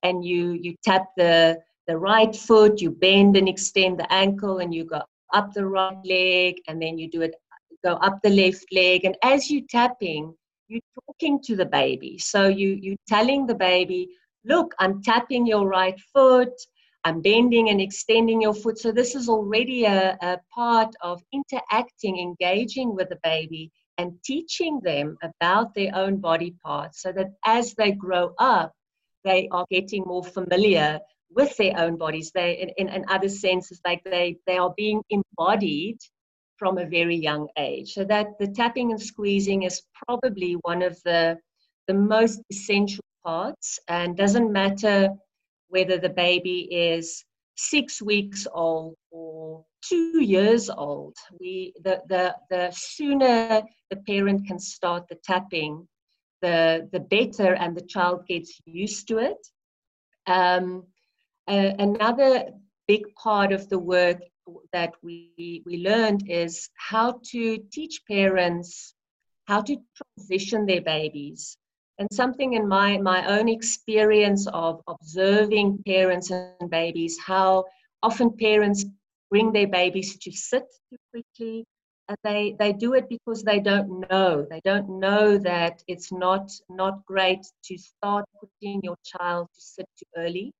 and 0.02 0.24
you, 0.24 0.52
you 0.52 0.74
tap 0.84 1.06
the, 1.16 1.58
the 1.90 1.98
right 1.98 2.34
foot, 2.36 2.80
you 2.80 2.90
bend 2.92 3.36
and 3.36 3.48
extend 3.48 3.98
the 3.98 4.12
ankle, 4.12 4.58
and 4.58 4.72
you 4.72 4.84
go 4.84 5.02
up 5.34 5.52
the 5.52 5.66
right 5.66 5.98
leg, 6.04 6.54
and 6.68 6.80
then 6.80 6.96
you 6.98 7.10
do 7.10 7.22
it, 7.22 7.34
go 7.84 7.94
up 7.94 8.20
the 8.22 8.30
left 8.30 8.64
leg. 8.70 9.04
And 9.04 9.16
as 9.24 9.50
you're 9.50 9.66
tapping, 9.68 10.32
you're 10.68 10.92
talking 11.04 11.40
to 11.42 11.56
the 11.56 11.66
baby. 11.66 12.16
So 12.18 12.46
you, 12.46 12.78
you're 12.80 13.04
telling 13.08 13.44
the 13.44 13.56
baby, 13.56 14.08
look, 14.44 14.72
I'm 14.78 15.02
tapping 15.02 15.46
your 15.46 15.66
right 15.66 15.98
foot, 16.12 16.52
I'm 17.02 17.20
bending 17.22 17.70
and 17.70 17.80
extending 17.80 18.40
your 18.40 18.54
foot. 18.54 18.78
So 18.78 18.92
this 18.92 19.16
is 19.16 19.28
already 19.28 19.84
a, 19.84 20.16
a 20.22 20.38
part 20.54 20.94
of 21.00 21.20
interacting, 21.32 22.18
engaging 22.18 22.94
with 22.94 23.08
the 23.08 23.18
baby 23.24 23.72
and 23.98 24.12
teaching 24.24 24.80
them 24.84 25.16
about 25.24 25.74
their 25.74 25.90
own 25.96 26.18
body 26.18 26.54
parts 26.64 27.02
so 27.02 27.10
that 27.12 27.32
as 27.44 27.74
they 27.74 27.90
grow 27.90 28.32
up, 28.38 28.72
they 29.24 29.48
are 29.50 29.66
getting 29.70 30.04
more 30.06 30.24
familiar 30.24 31.00
with 31.30 31.56
their 31.56 31.78
own 31.78 31.96
bodies. 31.96 32.30
They, 32.34 32.58
in, 32.58 32.88
in, 32.88 32.94
in 32.94 33.04
other 33.08 33.28
senses, 33.28 33.80
like 33.84 34.02
they, 34.04 34.38
they 34.46 34.58
are 34.58 34.74
being 34.76 35.02
embodied 35.10 35.98
from 36.56 36.78
a 36.78 36.86
very 36.86 37.16
young 37.16 37.48
age. 37.56 37.94
So 37.94 38.04
that 38.04 38.38
the 38.38 38.48
tapping 38.48 38.90
and 38.90 39.00
squeezing 39.00 39.62
is 39.62 39.82
probably 40.06 40.54
one 40.62 40.82
of 40.82 41.00
the, 41.04 41.38
the 41.88 41.94
most 41.94 42.42
essential 42.50 43.04
parts 43.24 43.78
and 43.88 44.16
doesn't 44.16 44.52
matter 44.52 45.08
whether 45.68 45.98
the 45.98 46.10
baby 46.10 46.68
is 46.70 47.24
six 47.56 48.02
weeks 48.02 48.46
old 48.52 48.96
or 49.10 49.64
two 49.82 50.22
years 50.22 50.68
old. 50.68 51.16
We, 51.38 51.72
the, 51.82 52.02
the, 52.08 52.34
the 52.50 52.70
sooner 52.74 53.62
the 53.90 53.96
parent 54.06 54.46
can 54.46 54.58
start 54.58 55.04
the 55.08 55.16
tapping, 55.24 55.86
the, 56.42 56.88
the 56.92 57.00
better, 57.00 57.54
and 57.54 57.76
the 57.76 57.86
child 57.86 58.26
gets 58.26 58.60
used 58.66 59.08
to 59.08 59.18
it. 59.18 59.38
Um, 60.26 60.84
uh, 61.50 61.74
another 61.78 62.52
big 62.88 63.02
part 63.14 63.52
of 63.52 63.68
the 63.68 63.78
work 63.78 64.20
that 64.72 64.92
we, 65.02 65.62
we 65.66 65.84
learned 65.84 66.24
is 66.28 66.70
how 66.76 67.20
to 67.32 67.58
teach 67.72 68.02
parents 68.08 68.94
how 69.46 69.60
to 69.60 69.76
transition 69.98 70.64
their 70.64 70.80
babies 70.80 71.56
and 71.98 72.08
something 72.12 72.54
in 72.54 72.66
my, 72.66 72.98
my 72.98 73.26
own 73.26 73.48
experience 73.48 74.46
of 74.54 74.80
observing 74.86 75.82
parents 75.86 76.30
and 76.30 76.70
babies, 76.70 77.18
how 77.18 77.64
often 78.02 78.30
parents 78.30 78.86
bring 79.30 79.52
their 79.52 79.66
babies 79.66 80.16
to 80.18 80.32
sit 80.32 80.64
too 80.88 80.96
quickly. 81.10 81.64
And 82.08 82.16
they, 82.24 82.56
they 82.58 82.72
do 82.72 82.94
it 82.94 83.08
because 83.08 83.42
they 83.42 83.60
don't 83.60 84.08
know. 84.08 84.46
They 84.48 84.60
don't 84.64 84.98
know 84.98 85.36
that 85.38 85.82
it's 85.88 86.10
not, 86.10 86.50
not 86.68 87.04
great 87.04 87.44
to 87.64 87.76
start 87.76 88.24
putting 88.40 88.80
your 88.82 88.96
child 89.04 89.48
to 89.54 89.60
sit 89.60 89.86
too 89.98 90.06
early. 90.16 90.52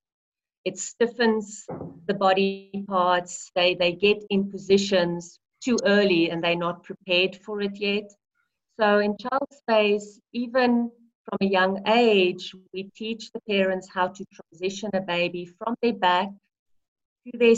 It 0.65 0.79
stiffens 0.79 1.67
the 2.07 2.15
body 2.15 2.85
parts. 2.87 3.51
They, 3.55 3.75
they 3.75 3.93
get 3.93 4.25
in 4.31 4.51
positions 4.51 5.39
too 5.63 5.79
early 5.85 6.31
and 6.31 6.43
they're 6.43 6.57
not 6.57 6.83
prepared 6.83 7.37
for 7.37 7.61
it 7.61 7.77
yet. 7.77 8.11
So 8.79 8.99
in 8.99 9.17
child 9.19 9.49
space, 9.53 10.21
even 10.33 10.91
from 11.25 11.39
a 11.41 11.51
young 11.51 11.83
age, 11.87 12.55
we 12.73 12.91
teach 12.97 13.31
the 13.33 13.41
parents 13.49 13.89
how 13.93 14.09
to 14.09 14.25
transition 14.33 14.91
a 14.95 15.01
baby 15.01 15.47
from 15.47 15.75
their 15.83 15.93
back 15.93 16.29
to 17.27 17.39
their 17.39 17.55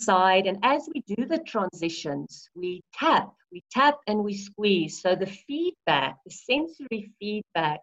side. 0.00 0.46
And 0.46 0.58
as 0.62 0.88
we 0.94 1.02
do 1.14 1.26
the 1.26 1.38
transitions, 1.38 2.48
we 2.54 2.82
tap, 2.94 3.32
we 3.52 3.62
tap 3.70 3.98
and 4.06 4.22
we 4.24 4.34
squeeze. 4.34 5.00
So 5.00 5.14
the 5.14 5.26
feedback, 5.26 6.16
the 6.24 6.32
sensory 6.32 7.10
feedback 7.18 7.80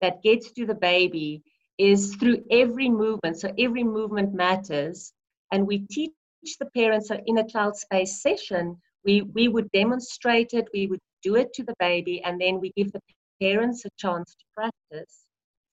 that 0.00 0.22
gets 0.22 0.52
to 0.52 0.66
the 0.66 0.74
baby 0.74 1.42
is 1.78 2.14
through 2.16 2.44
every 2.50 2.88
movement. 2.88 3.38
So 3.38 3.52
every 3.58 3.84
movement 3.84 4.34
matters. 4.34 5.12
And 5.52 5.66
we 5.66 5.86
teach 5.90 6.12
the 6.58 6.66
parents 6.76 7.08
so 7.08 7.18
in 7.26 7.38
a 7.38 7.48
child 7.48 7.76
space 7.76 8.20
session, 8.20 8.76
we, 9.04 9.22
we 9.22 9.48
would 9.48 9.70
demonstrate 9.72 10.52
it, 10.52 10.68
we 10.74 10.86
would 10.86 11.00
do 11.22 11.36
it 11.36 11.52
to 11.54 11.64
the 11.64 11.74
baby, 11.78 12.22
and 12.22 12.40
then 12.40 12.60
we 12.60 12.72
give 12.76 12.92
the 12.92 13.00
parents 13.40 13.84
a 13.84 13.90
chance 13.98 14.34
to 14.34 14.44
practice 14.54 15.24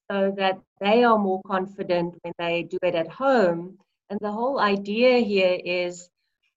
so 0.09 0.33
that 0.37 0.59
they 0.79 1.03
are 1.03 1.17
more 1.17 1.41
confident 1.47 2.15
when 2.21 2.33
they 2.37 2.63
do 2.63 2.77
it 2.83 2.95
at 2.95 3.07
home. 3.07 3.77
And 4.09 4.19
the 4.21 4.31
whole 4.31 4.59
idea 4.59 5.19
here 5.19 5.59
is 5.65 6.09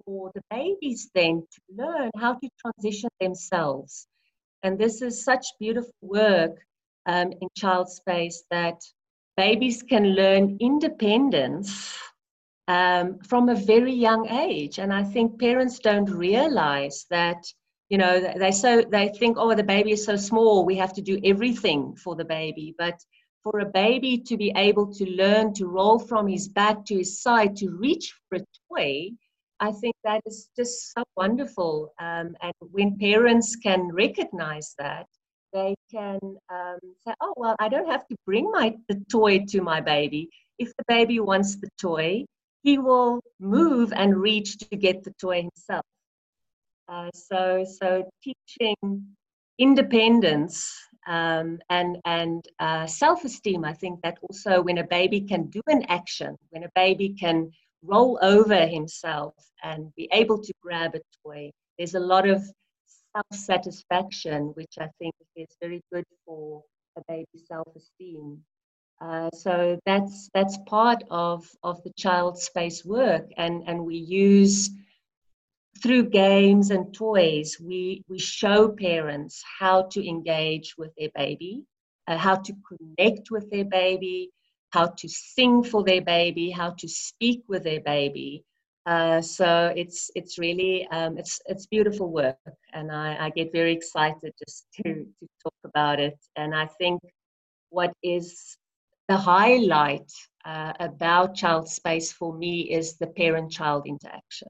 for 0.05 0.31
the 0.35 0.43
babies 0.51 1.11
then 1.15 1.43
to 1.53 1.85
learn 1.85 2.11
how 2.17 2.35
to 2.35 2.49
transition 2.61 3.09
themselves. 3.21 4.07
And 4.63 4.79
this 4.79 5.03
is 5.03 5.25
such 5.25 5.47
beautiful 5.59 5.95
work 6.03 6.59
um, 7.07 7.33
in 7.41 7.49
child 7.57 7.89
space 7.89 8.45
that 8.51 8.81
babies 9.39 9.85
can 9.85 10.05
learn 10.15 10.57
independence 10.61 11.97
um, 12.67 13.19
from 13.21 13.49
a 13.49 13.55
very 13.55 13.95
young 13.95 14.29
age. 14.29 14.79
And 14.79 14.93
I 14.93 15.05
think 15.05 15.39
parents 15.41 15.79
don't 15.79 16.11
realize 16.11 17.07
that 17.11 17.41
you 17.89 17.99
know 17.99 18.21
they 18.37 18.51
so 18.53 18.83
they 18.83 19.09
think 19.09 19.37
oh 19.39 19.55
the 19.55 19.63
baby 19.63 19.93
is 19.93 20.05
so 20.05 20.17
small 20.17 20.67
we 20.67 20.77
have 20.77 20.93
to 20.93 21.01
do 21.01 21.19
everything 21.25 21.97
for 21.97 22.15
the 22.15 22.25
baby 22.25 22.75
but 22.79 22.99
for 23.43 23.61
a 23.61 23.73
baby 23.85 24.19
to 24.19 24.37
be 24.37 24.53
able 24.57 24.93
to 24.93 25.05
learn 25.23 25.55
to 25.55 25.67
roll 25.67 25.99
from 25.99 26.27
his 26.27 26.49
back 26.49 26.85
to 26.85 26.97
his 26.97 27.23
side 27.23 27.57
to 27.57 27.71
reach 27.71 28.13
for 28.29 28.37
a 28.37 28.45
toy 28.69 29.09
i 29.61 29.71
think 29.81 29.95
that 30.05 30.21
is 30.27 30.51
just 30.55 30.93
so 30.93 31.03
wonderful 31.17 31.93
um, 31.99 32.37
and 32.43 32.53
when 32.73 32.99
parents 32.99 33.57
can 33.57 33.89
recognize 34.05 34.75
that 34.79 35.07
they 35.53 35.75
can 35.91 36.19
um, 36.51 36.79
say 37.07 37.15
oh 37.21 37.35
well 37.37 37.57
i 37.59 37.69
don't 37.69 37.91
have 37.91 38.07
to 38.07 38.17
bring 38.27 38.51
my 38.51 38.75
the 38.89 39.01
toy 39.11 39.45
to 39.49 39.61
my 39.61 39.81
baby 39.81 40.29
if 40.59 40.69
the 40.77 40.85
baby 40.89 41.21
wants 41.21 41.57
the 41.57 41.69
toy 41.81 42.25
he 42.63 42.79
will 42.79 43.21
move 43.41 43.93
and 43.93 44.17
reach 44.17 44.59
to 44.59 44.77
get 44.77 45.03
the 45.05 45.13
toy 45.21 45.43
himself 45.43 45.85
uh, 46.89 47.11
so, 47.15 47.65
so 47.79 48.09
teaching 48.23 49.05
independence 49.59 50.73
um, 51.07 51.59
and 51.69 51.99
and 52.05 52.45
uh, 52.61 52.87
self-esteem. 52.87 53.65
I 53.65 53.75
think 53.75 54.01
that 54.03 54.19
also 54.23 54.63
when 54.63 54.79
a 54.79 54.85
baby 54.85 55.21
can 55.21 55.49
do 55.49 55.61
an 55.67 55.83
action, 55.89 56.37
when 56.51 56.65
a 56.65 56.71
baby 56.75 57.11
can 57.11 57.51
roll 57.83 58.19
over 58.23 58.67
himself 58.67 59.35
and 59.63 59.95
be 59.97 60.09
able 60.13 60.39
to 60.43 60.53
grab 60.63 60.95
a 60.95 61.01
toy, 61.25 61.51
there's 61.77 61.95
a 61.95 62.01
lot 62.01 62.27
of 62.29 62.43
self-satisfaction, 63.17 64.53
which 64.55 64.75
I 64.79 64.89
think 64.99 65.15
is 65.37 65.49
very 65.61 65.83
good 65.93 66.05
for 66.25 66.63
a 66.97 67.03
baby's 67.09 67.47
self-esteem. 67.47 68.43
Uh, 69.01 69.31
so 69.31 69.79
that's 69.87 70.29
that's 70.35 70.59
part 70.67 71.05
of 71.11 71.49
of 71.63 71.83
the 71.85 71.93
child 71.97 72.37
space 72.39 72.85
work, 72.85 73.27
and 73.37 73.63
and 73.69 73.85
we 73.85 73.97
use 73.97 74.71
through 75.83 76.09
games 76.11 76.71
and 76.71 76.93
toys, 76.93 77.59
we, 77.61 78.03
we 78.09 78.19
show 78.19 78.69
parents 78.69 79.43
how 79.61 79.83
to 79.83 80.09
engage 80.09 80.77
with 80.77 80.91
their 80.99 81.11
baby, 81.15 81.65
uh, 82.07 82.17
how 82.17 82.37
to 82.37 82.53
connect 82.69 83.31
with 83.31 83.51
their 83.51 83.65
baby, 83.65 84.31
how 84.71 84.87
to 84.87 85.09
sing 85.09 85.63
for 85.63 85.85
their 85.85 86.03
baby, 86.03 86.51
how 86.51 86.71
to 86.71 86.89
speak 86.89 87.43
with 87.49 87.65
their 87.65 87.81
baby. 87.81 88.45
Uh, 88.89 89.21
so 89.21 89.71
it's 89.77 90.11
it's 90.15 90.39
really 90.39 90.89
um, 90.93 91.19
it's 91.19 91.41
it's 91.45 91.67
beautiful 91.67 92.11
work, 92.11 92.39
and 92.73 92.91
I, 92.91 93.27
I 93.27 93.31
get 93.31 93.53
very 93.53 93.73
excited 93.75 94.33
just 94.43 94.67
to 94.77 94.83
to 95.19 95.29
talk 95.43 95.61
about 95.65 96.01
it. 96.01 96.19
And 96.37 96.55
I 96.55 96.67
think 96.79 97.03
what 97.69 97.93
is 98.03 98.57
the 99.09 99.17
highlight 99.19 100.11
uh, 100.47 100.73
about 100.81 101.35
child 101.35 101.69
space 101.69 102.13
for 102.13 102.33
me 102.33 102.63
is 102.63 102.97
the 102.97 103.09
parent-child 103.09 103.87
interaction. 103.87 104.49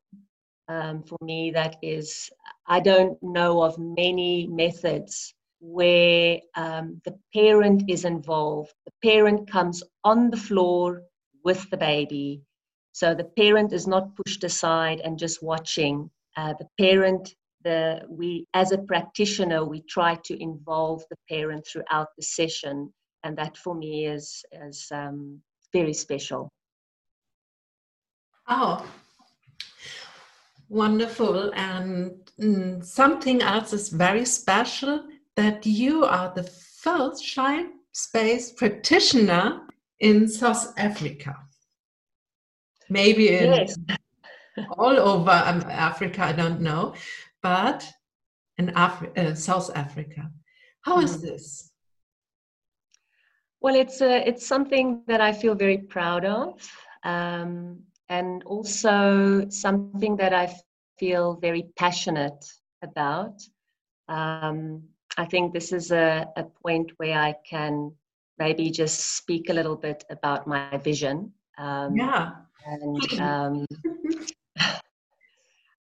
Um, 0.68 1.02
for 1.02 1.18
me 1.22 1.50
that 1.52 1.76
is 1.82 2.28
i 2.66 2.78
don't 2.78 3.16
know 3.22 3.62
of 3.62 3.78
many 3.78 4.46
methods 4.46 5.34
where 5.60 6.38
um, 6.54 7.00
the 7.04 7.18
parent 7.34 7.82
is 7.88 8.04
involved. 8.04 8.72
The 8.86 8.92
parent 9.02 9.50
comes 9.50 9.82
on 10.04 10.30
the 10.30 10.36
floor 10.36 11.02
with 11.44 11.68
the 11.70 11.76
baby 11.78 12.42
so 12.92 13.14
the 13.14 13.24
parent 13.24 13.72
is 13.72 13.86
not 13.86 14.14
pushed 14.16 14.44
aside 14.44 15.00
and 15.00 15.18
just 15.18 15.42
watching 15.42 16.10
uh, 16.36 16.54
the 16.58 16.68
parent 16.78 17.34
the 17.64 18.00
we 18.08 18.46
as 18.54 18.72
a 18.72 18.78
practitioner 18.78 19.64
we 19.64 19.82
try 19.82 20.14
to 20.24 20.40
involve 20.40 21.02
the 21.10 21.16
parent 21.28 21.66
throughout 21.66 22.08
the 22.16 22.22
session 22.22 22.92
and 23.24 23.36
that 23.36 23.56
for 23.56 23.74
me 23.74 24.06
is 24.06 24.44
is 24.66 24.86
um, 24.92 25.40
very 25.72 25.92
special 25.92 26.48
oh 28.48 28.84
Wonderful. 30.68 31.50
And 31.54 32.12
mm, 32.38 32.84
something 32.84 33.42
else 33.42 33.72
is 33.72 33.88
very 33.88 34.24
special 34.26 35.04
that 35.34 35.64
you 35.64 36.04
are 36.04 36.32
the 36.34 36.42
first 36.42 37.24
child 37.24 37.68
space 37.92 38.52
practitioner 38.52 39.62
in 40.00 40.28
South 40.28 40.74
Africa. 40.76 41.36
Maybe 42.90 43.28
in 43.28 43.52
yes. 43.52 43.78
all 44.78 44.98
over 44.98 45.30
Africa, 45.30 46.24
I 46.24 46.32
don't 46.32 46.60
know, 46.60 46.94
but 47.42 47.86
in 48.56 48.72
Af- 48.76 49.16
uh, 49.16 49.34
South 49.34 49.70
Africa. 49.76 50.30
How 50.82 51.00
is 51.00 51.18
mm. 51.18 51.22
this? 51.22 51.70
Well, 53.60 53.74
it's 53.74 54.00
a, 54.00 54.16
uh, 54.16 54.22
it's 54.26 54.46
something 54.46 55.02
that 55.06 55.20
I 55.20 55.32
feel 55.32 55.54
very 55.54 55.78
proud 55.78 56.24
of. 56.24 56.68
Um, 57.04 57.82
and 58.08 58.42
also 58.44 59.46
something 59.50 60.16
that 60.16 60.32
I 60.32 60.54
feel 60.98 61.34
very 61.34 61.66
passionate 61.76 62.44
about. 62.82 63.40
Um, 64.08 64.82
I 65.16 65.26
think 65.26 65.52
this 65.52 65.72
is 65.72 65.90
a, 65.90 66.26
a 66.36 66.44
point 66.44 66.92
where 66.96 67.18
I 67.18 67.34
can 67.48 67.92
maybe 68.38 68.70
just 68.70 69.16
speak 69.16 69.50
a 69.50 69.52
little 69.52 69.76
bit 69.76 70.04
about 70.10 70.46
my 70.46 70.76
vision. 70.78 71.32
Um, 71.58 71.96
yeah. 71.96 72.30
And 72.66 73.12
um, 73.20 73.66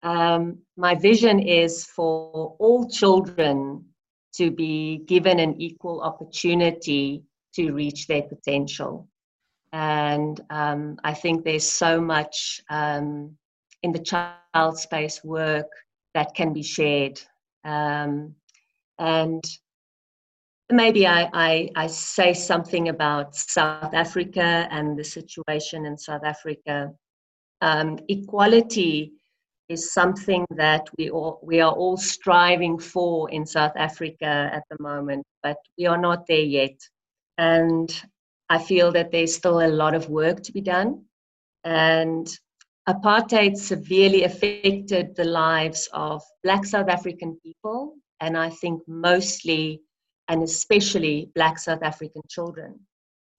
um, 0.02 0.58
my 0.76 0.94
vision 0.94 1.40
is 1.40 1.84
for 1.84 2.56
all 2.58 2.88
children 2.88 3.84
to 4.34 4.50
be 4.50 4.98
given 5.06 5.40
an 5.40 5.60
equal 5.60 6.02
opportunity 6.02 7.22
to 7.54 7.72
reach 7.72 8.06
their 8.06 8.22
potential. 8.22 9.08
And 9.72 10.40
um, 10.50 10.98
I 11.04 11.14
think 11.14 11.44
there's 11.44 11.68
so 11.68 12.00
much 12.00 12.60
um, 12.70 13.36
in 13.82 13.92
the 13.92 13.98
child 13.98 14.78
space 14.78 15.24
work 15.24 15.66
that 16.14 16.34
can 16.34 16.52
be 16.52 16.62
shared. 16.62 17.20
Um, 17.64 18.34
and 18.98 19.44
maybe 20.70 21.06
I, 21.06 21.28
I, 21.32 21.70
I, 21.76 21.86
say 21.86 22.32
something 22.32 22.88
about 22.88 23.36
South 23.36 23.94
Africa 23.94 24.66
and 24.70 24.98
the 24.98 25.04
situation 25.04 25.86
in 25.86 25.96
South 25.96 26.24
Africa. 26.24 26.92
Um, 27.60 27.98
equality 28.08 29.12
is 29.68 29.92
something 29.92 30.44
that 30.50 30.88
we 30.98 31.10
all 31.10 31.40
we 31.42 31.60
are 31.60 31.72
all 31.72 31.96
striving 31.96 32.78
for 32.78 33.30
in 33.30 33.46
South 33.46 33.72
Africa 33.76 34.50
at 34.52 34.62
the 34.70 34.76
moment, 34.80 35.24
but 35.42 35.56
we 35.78 35.86
are 35.86 35.98
not 35.98 36.26
there 36.26 36.38
yet. 36.60 36.78
And 37.38 37.90
I 38.48 38.58
feel 38.58 38.92
that 38.92 39.10
there's 39.10 39.34
still 39.34 39.60
a 39.60 39.68
lot 39.68 39.94
of 39.94 40.08
work 40.08 40.42
to 40.44 40.52
be 40.52 40.60
done. 40.60 41.04
And 41.64 42.28
apartheid 42.88 43.56
severely 43.56 44.22
affected 44.22 45.16
the 45.16 45.24
lives 45.24 45.88
of 45.92 46.22
Black 46.44 46.64
South 46.64 46.88
African 46.88 47.38
people, 47.42 47.94
and 48.20 48.36
I 48.38 48.50
think 48.50 48.82
mostly 48.86 49.80
and 50.28 50.42
especially 50.42 51.30
Black 51.34 51.58
South 51.58 51.82
African 51.82 52.22
children. 52.28 52.80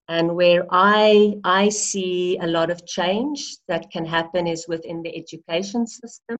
And 0.09 0.35
where 0.35 0.65
I, 0.71 1.35
I 1.43 1.69
see 1.69 2.37
a 2.37 2.47
lot 2.47 2.69
of 2.69 2.85
change 2.85 3.57
that 3.67 3.91
can 3.91 4.05
happen 4.05 4.47
is 4.47 4.65
within 4.67 5.01
the 5.03 5.15
education 5.15 5.85
system. 5.85 6.37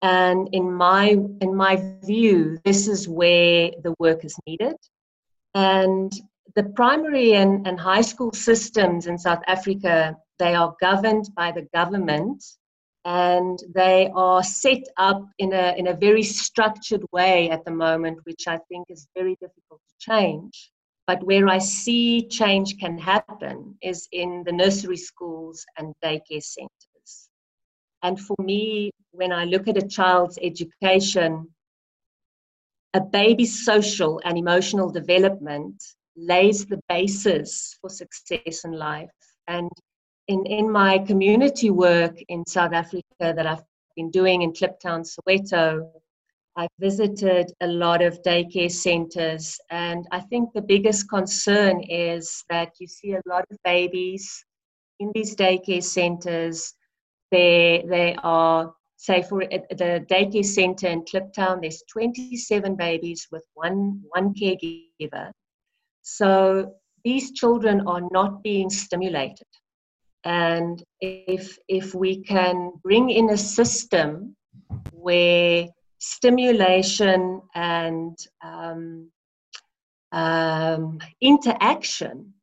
And 0.00 0.48
in 0.52 0.72
my, 0.72 1.16
in 1.40 1.54
my 1.54 1.82
view, 2.02 2.58
this 2.64 2.88
is 2.88 3.06
where 3.06 3.70
the 3.82 3.94
work 3.98 4.24
is 4.24 4.36
needed. 4.46 4.76
And 5.54 6.10
the 6.56 6.64
primary 6.64 7.34
and, 7.34 7.66
and 7.66 7.78
high 7.78 8.00
school 8.00 8.32
systems 8.32 9.06
in 9.06 9.18
South 9.18 9.42
Africa, 9.46 10.16
they 10.38 10.54
are 10.54 10.74
governed 10.80 11.28
by 11.36 11.52
the 11.52 11.68
government 11.74 12.42
and 13.04 13.58
they 13.74 14.10
are 14.14 14.42
set 14.42 14.82
up 14.96 15.22
in 15.38 15.52
a, 15.52 15.74
in 15.76 15.88
a 15.88 15.96
very 15.96 16.22
structured 16.22 17.02
way 17.12 17.50
at 17.50 17.64
the 17.64 17.70
moment, 17.70 18.18
which 18.24 18.46
I 18.46 18.58
think 18.68 18.86
is 18.90 19.08
very 19.16 19.36
difficult 19.40 19.80
to 19.88 19.94
change. 19.98 20.70
But 21.06 21.24
where 21.24 21.48
I 21.48 21.58
see 21.58 22.28
change 22.28 22.78
can 22.78 22.96
happen 22.96 23.76
is 23.82 24.08
in 24.12 24.44
the 24.46 24.52
nursery 24.52 24.96
schools 24.96 25.64
and 25.76 25.94
daycare 26.02 26.42
centers. 26.42 27.28
And 28.04 28.20
for 28.20 28.36
me, 28.38 28.92
when 29.10 29.32
I 29.32 29.44
look 29.44 29.66
at 29.66 29.82
a 29.82 29.86
child's 29.86 30.38
education, 30.40 31.48
a 32.94 33.00
baby's 33.00 33.64
social 33.64 34.20
and 34.24 34.38
emotional 34.38 34.90
development 34.90 35.82
lays 36.16 36.66
the 36.66 36.80
basis 36.88 37.76
for 37.80 37.90
success 37.90 38.64
in 38.64 38.72
life. 38.72 39.10
And 39.48 39.70
in, 40.32 40.46
in 40.46 40.70
my 40.70 40.98
community 40.98 41.70
work 41.70 42.16
in 42.28 42.46
South 42.46 42.72
Africa 42.72 43.04
that 43.20 43.46
I've 43.46 43.64
been 43.96 44.10
doing 44.10 44.40
in 44.42 44.52
Kliptown, 44.52 45.04
Soweto, 45.04 45.90
I've 46.56 46.76
visited 46.78 47.52
a 47.60 47.66
lot 47.66 48.02
of 48.02 48.22
daycare 48.22 48.70
centers, 48.70 49.58
and 49.70 50.06
I 50.10 50.20
think 50.20 50.52
the 50.52 50.62
biggest 50.62 51.08
concern 51.08 51.80
is 51.82 52.44
that 52.48 52.72
you 52.78 52.86
see 52.86 53.12
a 53.12 53.22
lot 53.26 53.44
of 53.50 53.58
babies 53.64 54.44
in 55.00 55.10
these 55.14 55.36
daycare 55.36 55.84
centers. 55.84 56.74
They, 57.30 57.84
they 57.88 58.16
are, 58.22 58.72
say, 58.96 59.22
for 59.22 59.42
uh, 59.44 59.58
the 59.70 60.06
daycare 60.10 60.44
center 60.44 60.88
in 60.88 61.04
Kliptown, 61.04 61.60
there's 61.60 61.82
27 61.90 62.76
babies 62.76 63.28
with 63.30 63.44
one, 63.54 64.02
one 64.10 64.34
caregiver. 64.34 65.30
So 66.02 66.74
these 67.04 67.32
children 67.32 67.86
are 67.86 68.02
not 68.10 68.42
being 68.42 68.68
stimulated. 68.70 69.46
And 70.24 70.82
if, 71.00 71.58
if 71.68 71.94
we 71.94 72.22
can 72.22 72.72
bring 72.82 73.10
in 73.10 73.30
a 73.30 73.36
system 73.36 74.36
where 74.92 75.66
stimulation 75.98 77.42
and 77.54 78.16
um, 78.42 79.10
um, 80.12 80.98
interaction 81.20 82.34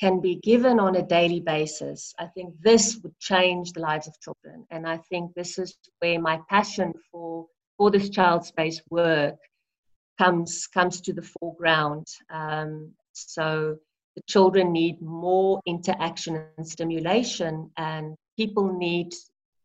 can 0.00 0.20
be 0.20 0.36
given 0.36 0.78
on 0.78 0.96
a 0.96 1.06
daily 1.06 1.40
basis, 1.40 2.12
I 2.18 2.26
think 2.26 2.54
this 2.60 3.00
would 3.02 3.18
change 3.18 3.72
the 3.72 3.80
lives 3.80 4.06
of 4.06 4.20
children. 4.20 4.66
And 4.70 4.86
I 4.86 4.98
think 4.98 5.32
this 5.34 5.58
is 5.58 5.76
where 6.00 6.20
my 6.20 6.40
passion 6.48 6.92
for, 7.10 7.46
for 7.76 7.90
this 7.90 8.10
child 8.10 8.44
space 8.44 8.80
work 8.90 9.36
comes, 10.18 10.66
comes 10.66 11.00
to 11.02 11.12
the 11.12 11.22
foreground. 11.22 12.06
Um, 12.30 12.92
so 13.12 13.76
the 14.16 14.22
children 14.28 14.72
need 14.72 15.00
more 15.00 15.60
interaction 15.66 16.44
and 16.56 16.66
stimulation, 16.66 17.70
and 17.76 18.14
people 18.36 18.72
need 18.72 19.12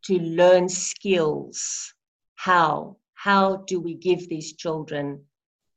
to 0.06 0.20
learn 0.20 0.70
skills. 0.70 1.94
How? 2.36 2.98
how 3.20 3.58
do 3.68 3.82
we 3.82 3.96
give 3.96 4.30
these 4.30 4.54
children 4.54 5.22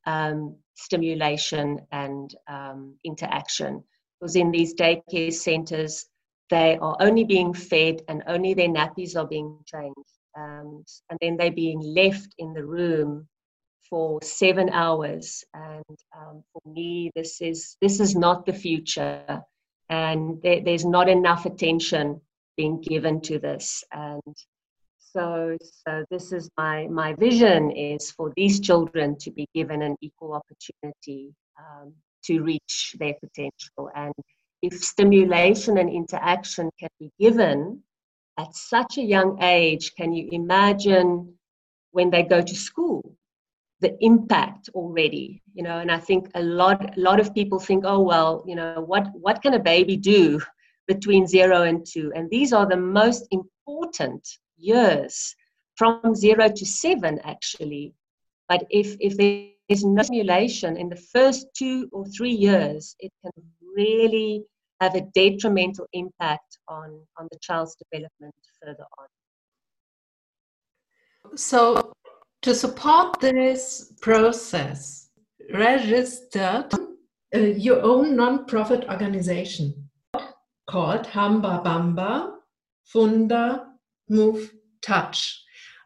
um, 0.06 0.56
stimulation 0.74 1.80
and 1.90 2.32
um, 2.48 2.94
interaction? 3.04 3.82
Because 4.20 4.36
in 4.36 4.52
these 4.52 4.74
daycare 4.74 5.32
centers, 5.32 6.06
they 6.50 6.78
are 6.78 6.96
only 7.00 7.24
being 7.24 7.52
fed 7.52 8.02
and 8.08 8.22
only 8.28 8.54
their 8.54 8.68
nappies 8.68 9.16
are 9.16 9.26
being 9.26 9.58
changed. 9.66 9.96
Um, 10.38 10.84
and 11.10 11.18
then 11.20 11.36
they're 11.36 11.50
being 11.50 11.80
left 11.80 12.32
in 12.38 12.54
the 12.54 12.64
room 12.64 13.26
for 13.92 14.18
seven 14.22 14.70
hours. 14.70 15.44
And 15.52 15.98
um, 16.16 16.42
for 16.50 16.62
me, 16.66 17.10
this 17.14 17.42
is, 17.42 17.76
this 17.82 18.00
is 18.00 18.16
not 18.16 18.46
the 18.46 18.52
future. 18.54 19.44
And 19.90 20.40
there, 20.42 20.62
there's 20.64 20.86
not 20.86 21.10
enough 21.10 21.44
attention 21.44 22.18
being 22.56 22.80
given 22.80 23.20
to 23.20 23.38
this. 23.38 23.84
And 23.92 24.34
so, 24.98 25.58
so 25.86 26.06
this 26.10 26.32
is 26.32 26.48
my, 26.56 26.86
my 26.86 27.12
vision 27.12 27.70
is 27.70 28.10
for 28.10 28.32
these 28.34 28.60
children 28.60 29.18
to 29.18 29.30
be 29.30 29.46
given 29.54 29.82
an 29.82 29.96
equal 30.00 30.32
opportunity 30.32 31.34
um, 31.58 31.92
to 32.24 32.40
reach 32.40 32.96
their 32.98 33.12
potential. 33.20 33.90
And 33.94 34.14
if 34.62 34.72
stimulation 34.72 35.76
and 35.76 35.90
interaction 35.90 36.70
can 36.80 36.88
be 36.98 37.10
given 37.20 37.82
at 38.38 38.54
such 38.54 38.96
a 38.96 39.02
young 39.02 39.42
age, 39.42 39.92
can 39.98 40.14
you 40.14 40.30
imagine 40.32 41.34
when 41.90 42.08
they 42.08 42.22
go 42.22 42.40
to 42.40 42.54
school? 42.54 43.18
The 43.82 43.96
impact 44.00 44.68
already 44.74 45.42
you 45.54 45.62
know 45.62 45.78
and 45.78 45.90
i 45.90 45.98
think 45.98 46.30
a 46.34 46.42
lot 46.42 46.96
a 46.96 47.00
lot 47.00 47.20
of 47.20 47.34
people 47.34 47.58
think 47.58 47.84
oh 47.86 48.00
well 48.00 48.44
you 48.46 48.54
know 48.54 48.82
what 48.86 49.08
what 49.14 49.42
can 49.42 49.54
a 49.54 49.58
baby 49.58 49.96
do 49.96 50.40
between 50.86 51.26
0 51.26 51.62
and 51.62 51.84
2 51.86 52.12
and 52.14 52.30
these 52.30 52.52
are 52.52 52.66
the 52.66 52.76
most 52.76 53.26
important 53.30 54.26
years 54.56 55.34
from 55.76 56.14
zero 56.14 56.48
to 56.48 56.66
seven 56.66 57.20
actually. 57.24 57.94
But 58.48 58.64
if 58.70 58.96
if 59.00 59.16
there's 59.16 59.84
no 59.84 60.02
stimulation 60.02 60.76
in 60.76 60.88
the 60.88 61.02
first 61.14 61.46
two 61.56 61.88
or 61.92 62.04
three 62.06 62.32
years 62.32 62.94
it 63.00 63.12
can 63.22 63.32
really 63.76 64.44
have 64.80 64.94
a 64.94 65.06
detrimental 65.14 65.86
impact 65.92 66.58
on 66.68 66.88
on 67.18 67.28
the 67.30 67.38
child's 67.40 67.76
development 67.76 68.34
further 68.60 68.86
on. 68.98 69.06
So 71.36 71.92
to 72.42 72.54
support 72.54 73.20
this 73.20 73.92
process 74.00 75.08
registered 75.52 76.72
uh, 77.34 77.38
your 77.38 77.82
own 77.82 78.16
non-profit 78.16 78.84
organization 78.88 79.88
called 80.68 81.06
hamba 81.06 81.62
bamba 81.64 82.32
funda 82.84 83.72
move, 84.12 84.52
touch. 84.82 85.42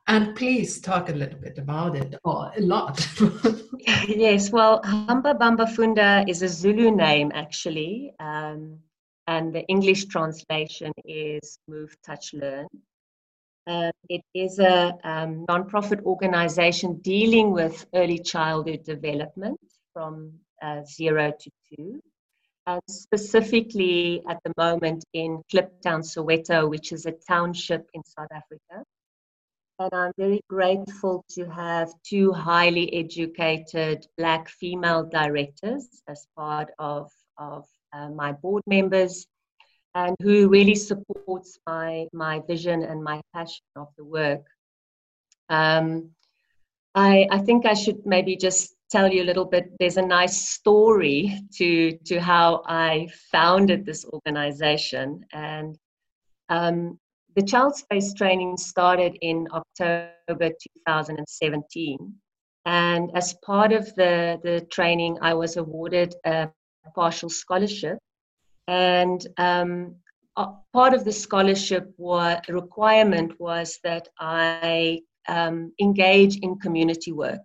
And 0.08 0.36
please 0.36 0.80
talk 0.80 1.08
a 1.08 1.12
little 1.12 1.38
bit 1.40 1.58
about 1.58 1.96
it, 1.96 2.14
or 2.24 2.52
a 2.56 2.60
lot. 2.60 2.96
yes, 4.06 4.52
well, 4.52 4.80
Hamba 4.84 5.34
Bamba 5.34 5.68
Funda 5.68 6.24
is 6.28 6.42
a 6.42 6.48
Zulu 6.48 6.92
name, 6.92 7.32
actually. 7.34 8.12
Um, 8.20 8.78
and 9.26 9.52
the 9.52 9.66
English 9.66 10.04
translation 10.04 10.92
is 11.04 11.58
Move, 11.66 11.96
Touch, 12.06 12.32
Learn. 12.34 12.68
Uh, 13.66 13.90
it 14.08 14.22
is 14.34 14.58
a 14.58 14.96
um, 15.02 15.44
non-profit 15.48 16.00
organization 16.04 16.98
dealing 16.98 17.50
with 17.50 17.84
early 17.94 18.18
childhood 18.18 18.84
development 18.84 19.58
from 19.92 20.32
uh, 20.62 20.82
zero 20.84 21.32
to 21.40 21.50
two 21.68 22.00
and 22.66 22.80
specifically 22.90 24.22
at 24.28 24.38
the 24.44 24.52
moment 24.56 25.04
in 25.12 25.42
Kliptown, 25.52 26.02
Soweto, 26.02 26.68
which 26.68 26.92
is 26.92 27.06
a 27.06 27.12
township 27.12 27.88
in 27.94 28.02
South 28.04 28.30
Africa. 28.32 28.84
And 29.78 29.90
I'm 29.92 30.12
very 30.16 30.40
grateful 30.48 31.24
to 31.32 31.48
have 31.50 31.92
two 32.02 32.32
highly 32.32 32.92
educated 32.94 34.06
Black 34.16 34.48
female 34.48 35.04
directors 35.04 35.86
as 36.08 36.26
part 36.36 36.70
of, 36.78 37.10
of 37.38 37.66
uh, 37.92 38.08
my 38.08 38.32
board 38.32 38.62
members. 38.66 39.26
And 39.96 40.14
who 40.22 40.48
really 40.48 40.74
supports 40.74 41.58
my 41.66 42.06
my 42.12 42.40
vision 42.46 42.82
and 42.82 43.02
my 43.02 43.20
passion 43.34 43.64
of 43.76 43.88
the 43.96 44.04
work. 44.04 44.44
Um, 45.48 46.10
I, 46.94 47.26
I 47.30 47.38
think 47.38 47.66
I 47.66 47.74
should 47.74 48.04
maybe 48.04 48.36
just 48.36 48.74
tell 48.90 49.10
you 49.10 49.22
a 49.22 49.28
little 49.30 49.44
bit. 49.44 49.72
There's 49.80 49.96
a 49.96 50.12
nice 50.20 50.36
story 50.48 51.40
to 51.56 51.96
to 52.08 52.20
how 52.20 52.62
I 52.66 53.08
founded 53.32 53.84
this 53.86 54.04
organization, 54.04 55.24
and 55.32 55.76
um, 56.50 56.98
the 57.34 57.42
child 57.42 57.76
space 57.76 58.12
training 58.12 58.56
started 58.58 59.16
in 59.22 59.48
October 59.52 60.50
2017. 60.84 62.14
And 62.66 63.10
as 63.14 63.34
part 63.44 63.72
of 63.72 63.94
the, 63.94 64.40
the 64.42 64.66
training, 64.72 65.18
I 65.20 65.34
was 65.34 65.56
awarded 65.56 66.14
a 66.24 66.48
partial 66.94 67.28
scholarship. 67.28 67.98
And 68.68 69.26
um, 69.38 69.96
part 70.72 70.94
of 70.94 71.04
the 71.04 71.12
scholarship 71.12 71.92
was, 71.96 72.40
requirement 72.48 73.32
was 73.38 73.78
that 73.84 74.08
I 74.18 75.00
um, 75.28 75.72
engage 75.80 76.38
in 76.38 76.58
community 76.58 77.12
work. 77.12 77.42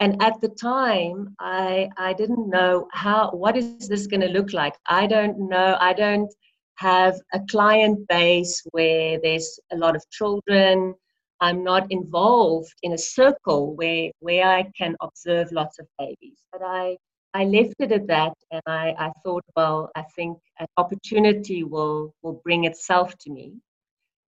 And 0.00 0.22
at 0.22 0.40
the 0.40 0.48
time, 0.48 1.34
I, 1.40 1.90
I 1.96 2.12
didn't 2.12 2.48
know 2.48 2.86
how, 2.92 3.30
what 3.32 3.56
is 3.56 3.88
this 3.88 4.06
going 4.06 4.20
to 4.20 4.28
look 4.28 4.52
like? 4.52 4.74
I 4.86 5.06
don't 5.06 5.48
know. 5.48 5.76
I 5.80 5.92
don't 5.92 6.32
have 6.76 7.16
a 7.34 7.40
client 7.50 8.06
base 8.08 8.62
where 8.70 9.18
there's 9.20 9.58
a 9.72 9.76
lot 9.76 9.96
of 9.96 10.08
children. 10.10 10.94
I'm 11.40 11.64
not 11.64 11.90
involved 11.90 12.72
in 12.82 12.92
a 12.92 12.98
circle 12.98 13.74
where, 13.74 14.10
where 14.20 14.48
I 14.48 14.70
can 14.76 14.94
observe 15.00 15.50
lots 15.50 15.80
of 15.80 15.86
babies. 15.98 16.38
But 16.52 16.62
I, 16.64 16.96
I 17.34 17.44
left 17.44 17.74
it 17.78 17.92
at 17.92 18.06
that 18.06 18.34
and 18.50 18.62
I, 18.66 18.94
I 18.98 19.12
thought, 19.22 19.44
well, 19.54 19.90
I 19.94 20.02
think 20.16 20.38
an 20.58 20.66
opportunity 20.76 21.62
will, 21.62 22.14
will 22.22 22.40
bring 22.44 22.64
itself 22.64 23.16
to 23.18 23.30
me. 23.30 23.54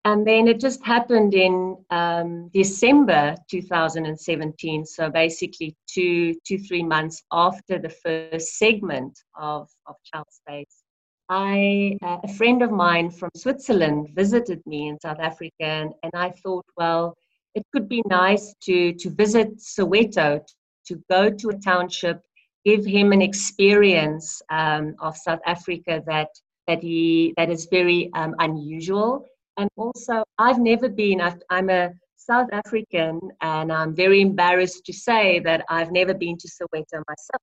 And 0.04 0.26
then 0.26 0.48
it 0.48 0.58
just 0.58 0.84
happened 0.84 1.32
in 1.32 1.76
um, 1.90 2.50
December 2.52 3.36
2017. 3.48 4.84
So 4.84 5.08
basically, 5.08 5.76
two, 5.86 6.34
two, 6.44 6.58
three 6.58 6.82
months 6.82 7.22
after 7.32 7.78
the 7.78 7.88
first 7.88 8.58
segment 8.58 9.16
of, 9.38 9.68
of 9.86 9.94
Child 10.12 10.26
Space, 10.30 10.82
I, 11.28 11.96
uh, 12.02 12.18
a 12.24 12.28
friend 12.28 12.62
of 12.62 12.72
mine 12.72 13.10
from 13.10 13.30
Switzerland 13.36 14.08
visited 14.12 14.60
me 14.66 14.88
in 14.88 14.98
South 15.00 15.20
Africa, 15.20 15.52
and, 15.60 15.94
and 16.02 16.12
I 16.14 16.30
thought, 16.30 16.66
well, 16.76 17.14
it 17.54 17.64
could 17.72 17.88
be 17.88 18.02
nice 18.06 18.54
to, 18.64 18.92
to 18.94 19.10
visit 19.10 19.58
Soweto, 19.58 20.40
to 20.86 21.02
go 21.08 21.30
to 21.30 21.50
a 21.50 21.58
township, 21.58 22.20
give 22.64 22.84
him 22.84 23.12
an 23.12 23.22
experience 23.22 24.40
um, 24.50 24.94
of 25.00 25.16
South 25.16 25.40
Africa 25.46 26.02
that, 26.06 26.28
that, 26.66 26.82
he, 26.82 27.34
that 27.36 27.50
is 27.50 27.66
very 27.70 28.10
um, 28.14 28.34
unusual 28.38 29.26
and 29.56 29.68
also, 29.76 30.24
I've 30.38 30.58
never 30.58 30.88
been, 30.88 31.20
I'm 31.50 31.70
a 31.70 31.90
South 32.16 32.48
African, 32.52 33.20
and 33.40 33.72
I'm 33.72 33.94
very 33.94 34.20
embarrassed 34.20 34.84
to 34.86 34.92
say 34.92 35.40
that 35.40 35.64
I've 35.68 35.92
never 35.92 36.14
been 36.14 36.38
to 36.38 36.48
Soweto 36.48 37.02
myself. 37.08 37.42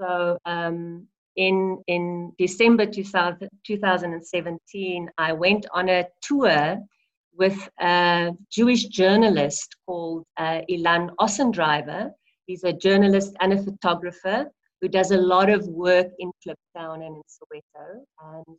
So, 0.00 0.38
um, 0.44 1.06
in, 1.36 1.82
in 1.86 2.32
December 2.38 2.86
2000, 2.86 3.48
2017, 3.66 5.10
I 5.18 5.32
went 5.32 5.66
on 5.72 5.88
a 5.88 6.06
tour 6.22 6.78
with 7.34 7.68
a 7.80 8.32
Jewish 8.50 8.84
journalist 8.86 9.76
called 9.86 10.24
uh, 10.36 10.60
Ilan 10.70 11.10
Ossendryver. 11.20 12.10
He's 12.46 12.64
a 12.64 12.72
journalist 12.72 13.36
and 13.40 13.52
a 13.52 13.62
photographer 13.62 14.50
who 14.80 14.88
does 14.88 15.10
a 15.10 15.16
lot 15.16 15.50
of 15.50 15.66
work 15.66 16.08
in 16.18 16.30
Kliptown 16.44 17.06
and 17.06 17.16
in 17.16 17.22
Soweto. 17.28 18.04
And 18.22 18.56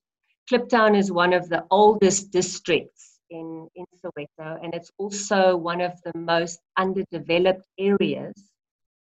Kliptown 0.52 0.98
is 0.98 1.12
one 1.12 1.34
of 1.34 1.50
the 1.50 1.66
oldest 1.72 2.32
districts 2.32 3.20
in, 3.30 3.68
in 3.76 3.86
Soweto, 4.04 4.64
and 4.64 4.74
it's 4.74 4.92
also 4.98 5.56
one 5.56 5.82
of 5.82 5.94
the 6.04 6.18
most 6.18 6.60
underdeveloped 6.78 7.66
areas. 7.78 8.34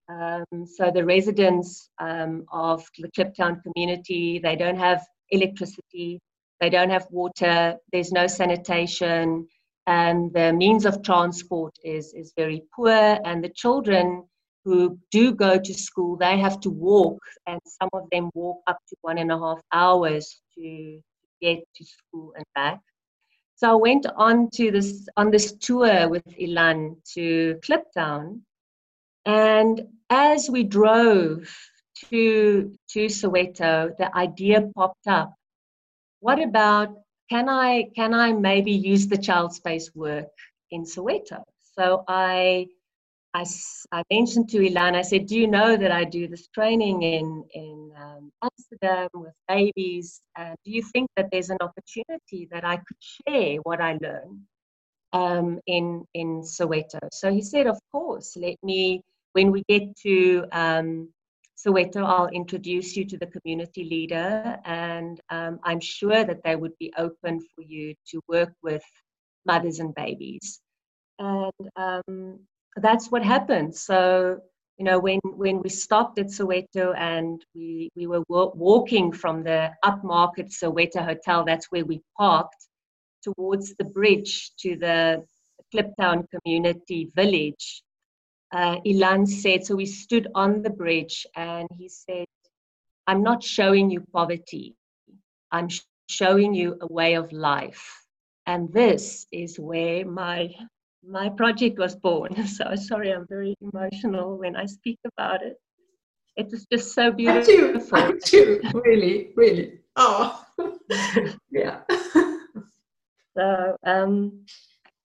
Um, 0.09 0.67
so 0.67 0.91
the 0.91 1.05
residents 1.05 1.91
um, 2.01 2.47
of 2.53 2.85
the 2.99 3.11
Kliptown 3.17 3.62
community, 3.62 4.38
they 4.38 4.57
don't 4.57 4.79
have 4.79 5.07
electricity, 5.31 6.21
they 6.61 6.71
don't 6.71 6.91
have 6.91 7.07
water, 7.11 7.77
there's 7.93 8.11
no 8.11 8.27
sanitation, 8.27 9.47
and 9.87 10.33
the 10.33 10.53
means 10.53 10.87
of 10.87 11.03
transport 11.03 11.75
is, 11.85 12.12
is 12.14 12.33
very 12.37 12.62
poor, 12.75 13.19
and 13.25 13.45
the 13.45 13.51
children 13.51 14.25
who 14.64 14.99
do 15.11 15.35
go 15.35 15.59
to 15.59 15.75
school, 15.75 16.16
they 16.16 16.38
have 16.38 16.61
to 16.61 16.71
walk, 16.71 17.18
and 17.47 17.61
some 17.64 17.88
of 17.92 18.09
them 18.11 18.31
walk 18.35 18.61
up 18.66 18.79
to 18.88 18.97
one 19.03 19.18
and 19.18 19.33
a 19.33 19.38
half 19.38 19.61
hours 19.73 20.40
to, 20.57 21.01
get 21.40 21.62
to 21.77 21.85
school 21.85 22.33
and 22.35 22.44
back. 22.57 22.81
So 23.55 23.71
I 23.71 23.75
went 23.75 24.07
on 24.16 24.51
to 24.55 24.71
this 24.71 25.09
on 25.16 25.31
this 25.31 25.53
tour 25.53 26.09
with 26.09 26.25
Ilan 26.37 26.97
to 27.14 27.59
Kliptown, 27.64 28.40
and 29.25 29.87
as 30.11 30.49
we 30.51 30.64
drove 30.64 31.49
to 32.11 32.73
to 32.90 33.07
Soweto, 33.07 33.97
the 33.99 34.16
idea 34.16 34.62
popped 34.75 35.07
up. 35.07 35.35
What 36.21 36.42
about 36.42 36.88
can 37.31 37.49
I 37.49 37.90
can 37.94 38.14
I 38.14 38.33
maybe 38.33 38.73
use 38.73 39.07
the 39.07 39.18
child 39.18 39.53
space 39.55 39.94
work 39.94 40.29
in 40.71 40.85
Soweto? 40.85 41.42
So 41.77 42.05
I 42.09 42.66
I, 43.35 43.45
I 43.93 44.03
mentioned 44.11 44.49
to 44.51 44.59
Ilan, 44.59 44.95
I 44.97 45.03
said, 45.03 45.27
Do 45.27 45.38
you 45.38 45.47
know 45.47 45.77
that 45.77 45.93
I 45.93 46.05
do 46.05 46.29
this 46.29 46.49
training 46.49 47.03
in, 47.03 47.45
in 47.55 47.93
um, 47.97 48.33
Amsterdam 48.43 49.09
with 49.14 49.35
babies? 49.47 50.21
Uh, 50.37 50.55
do 50.64 50.71
you 50.71 50.83
think 50.83 51.11
that 51.17 51.29
there's 51.31 51.51
an 51.51 51.59
opportunity 51.61 52.49
that 52.51 52.64
I 52.64 52.77
could 52.77 52.97
share 53.01 53.57
what 53.59 53.81
I 53.81 53.99
learn 54.01 54.41
um, 55.12 55.61
in, 55.67 56.05
in 56.14 56.43
Soweto? 56.43 56.99
So 57.12 57.31
he 57.31 57.43
said, 57.43 57.67
Of 57.67 57.79
course, 57.93 58.37
let 58.37 58.57
me, 58.62 59.03
when 59.33 59.53
we 59.53 59.62
get 59.69 59.95
to 60.05 60.47
um, 60.53 61.09
Soweto, 61.57 62.05
I'll 62.05 62.29
introduce 62.29 62.97
you 62.97 63.05
to 63.05 63.19
the 63.19 63.27
community 63.27 63.85
leader, 63.85 64.59
and 64.64 65.21
um, 65.29 65.59
I'm 65.64 65.81
sure 65.81 66.25
that 66.25 66.43
they 66.45 66.57
would 66.57 66.77
be 66.79 66.93
open 66.97 67.41
for 67.55 67.62
you 67.62 67.95
to 68.11 68.21
work 68.29 68.53
with 68.62 68.83
mothers 69.45 69.81
and 69.81 69.95
babies. 69.95 70.61
And 71.19 71.53
um, 71.77 72.38
that's 72.81 73.11
what 73.11 73.25
happened. 73.25 73.75
So, 73.75 74.38
you 74.79 74.85
know, 74.85 74.99
when, 74.99 75.21
when 75.25 75.62
we 75.62 75.69
stopped 75.69 76.19
at 76.19 76.27
Soweto 76.27 76.97
and 76.97 77.45
we, 77.55 77.91
we 77.97 78.07
were 78.07 78.23
walking 78.29 79.12
from 79.12 79.43
the 79.43 79.71
upmarket 79.85 80.53
Soweto 80.53 81.05
Hotel, 81.05 81.45
that's 81.45 81.67
where 81.71 81.85
we 81.85 82.01
parked, 82.17 82.69
towards 83.23 83.75
the 83.75 83.85
bridge 83.85 84.53
to 84.61 84.77
the 84.77 85.25
Kliptown 85.75 86.27
Community 86.31 87.11
Village, 87.14 87.83
uh, 88.53 88.77
Ilan 88.87 89.27
said, 89.27 89.64
so 89.64 89.75
we 89.75 89.87
stood 89.87 90.29
on 90.35 90.62
the 90.62 90.71
bridge 90.71 91.27
and 91.37 91.69
he 91.77 91.88
said, 91.88 92.27
I'm 93.07 93.23
not 93.23 93.43
showing 93.43 93.91
you 93.91 94.05
poverty, 94.12 94.75
I'm 95.51 95.69
sh- 95.69 95.83
showing 96.09 96.55
you 96.55 96.79
a 96.81 96.87
way 96.93 97.14
of 97.14 97.33
life. 97.33 98.05
And 98.47 98.73
this 98.73 99.27
is 99.31 99.59
where 99.59 100.07
my 100.07 100.55
my 101.06 101.28
project 101.28 101.78
was 101.78 101.94
born. 101.96 102.34
So 102.46 102.74
sorry, 102.76 103.12
I'm 103.12 103.26
very 103.28 103.54
emotional 103.61 104.37
when 104.38 104.56
I 104.56 104.66
speak 104.66 104.98
about 105.04 105.42
it. 105.42 105.56
It 106.37 106.50
was 106.50 106.66
just 106.70 106.94
so 106.94 107.11
beautiful. 107.11 107.98
I'm 107.98 108.20
too, 108.20 108.61
I'm 108.64 108.72
too. 108.72 108.82
really, 108.84 109.32
really. 109.34 109.80
Oh, 109.96 110.44
yeah. 111.50 111.80
so, 113.37 113.76
um, 113.84 114.44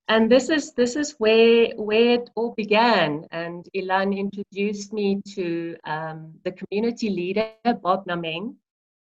and 0.08 0.30
this 0.30 0.50
is 0.50 0.74
this 0.74 0.96
is 0.96 1.16
where 1.18 1.70
where 1.76 2.22
it 2.22 2.30
all 2.36 2.54
began. 2.56 3.26
And 3.32 3.68
Ilan 3.76 4.16
introduced 4.16 4.94
me 4.94 5.22
to 5.34 5.76
um, 5.86 6.34
the 6.44 6.52
community 6.52 7.10
leader 7.10 7.50
Bob 7.82 8.06
Nameng, 8.06 8.56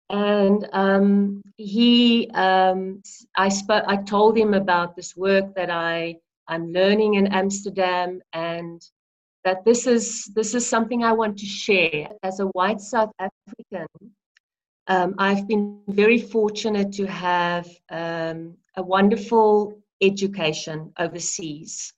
and 0.09 0.67
um, 0.73 1.41
he 1.55 2.29
um, 2.33 3.01
I 3.37 3.47
spoke 3.47 3.85
I 3.87 3.95
told 3.95 4.37
him 4.37 4.53
about 4.53 4.97
this 4.97 5.15
work 5.15 5.55
that 5.55 5.69
I 5.69 6.17
I'm 6.49 6.73
learning 6.73 7.13
in 7.13 7.27
Amsterdam 7.27 8.21
and 8.33 8.81
that 9.45 9.63
this 9.63 9.87
is 9.87 10.25
this 10.35 10.53
is 10.53 10.67
something 10.67 11.03
I 11.03 11.13
want 11.13 11.37
to 11.39 11.45
share 11.45 12.09
as 12.23 12.39
a 12.39 12.47
white 12.47 12.81
South 12.81 13.11
African. 13.19 13.87
Um, 14.87 15.15
I've 15.19 15.47
been 15.47 15.81
very 15.87 16.19
fortunate 16.19 16.91
to 16.93 17.05
have 17.05 17.69
um, 17.91 18.57
a 18.75 18.83
wonderful 18.83 19.79
education 20.01 20.91
overseas, 20.97 21.93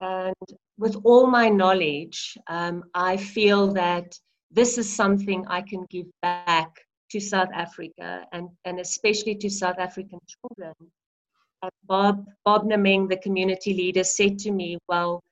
and 0.00 0.34
with 0.78 0.96
all 1.04 1.26
my 1.26 1.48
knowledge, 1.48 2.38
um, 2.46 2.84
I 2.94 3.16
feel 3.16 3.72
that 3.72 4.16
this 4.50 4.78
is 4.78 4.94
something 4.94 5.44
I 5.48 5.60
can 5.62 5.84
give 5.90 6.06
back 6.22 6.70
to 7.10 7.20
South 7.20 7.48
Africa 7.52 8.24
and, 8.32 8.48
and 8.64 8.80
especially 8.80 9.34
to 9.36 9.50
South 9.50 9.78
African 9.78 10.20
children 10.26 10.74
Bob, 11.84 12.26
Bob 12.44 12.64
Nameng, 12.64 13.08
the 13.08 13.16
community 13.16 13.74
leader, 13.74 14.04
said 14.04 14.38
to 14.40 14.50
me, 14.50 14.78
Well, 14.88 15.22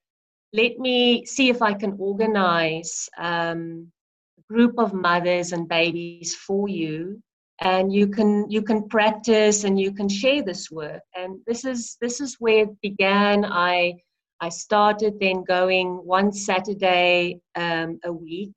let 0.52 0.78
me 0.78 1.24
see 1.24 1.48
if 1.48 1.62
I 1.62 1.74
can 1.74 1.96
organize 1.98 3.08
um, 3.18 3.90
a 4.38 4.52
group 4.52 4.78
of 4.78 4.94
mothers 4.94 5.52
and 5.52 5.68
babies 5.68 6.34
for 6.34 6.68
you 6.68 7.22
and 7.60 7.92
you 7.92 8.06
can 8.06 8.50
you 8.50 8.62
can 8.62 8.86
practice 8.88 9.64
and 9.64 9.80
you 9.80 9.92
can 9.92 10.08
share 10.08 10.42
this 10.42 10.70
work. 10.70 11.02
And 11.14 11.40
this 11.46 11.64
is 11.64 11.96
this 12.00 12.20
is 12.20 12.36
where 12.38 12.64
it 12.64 12.80
began. 12.80 13.44
I 13.44 13.94
i 14.40 14.48
started 14.48 15.18
then 15.18 15.42
going 15.44 15.88
one 16.04 16.32
saturday 16.32 17.40
um, 17.54 17.98
a 18.04 18.12
week 18.12 18.52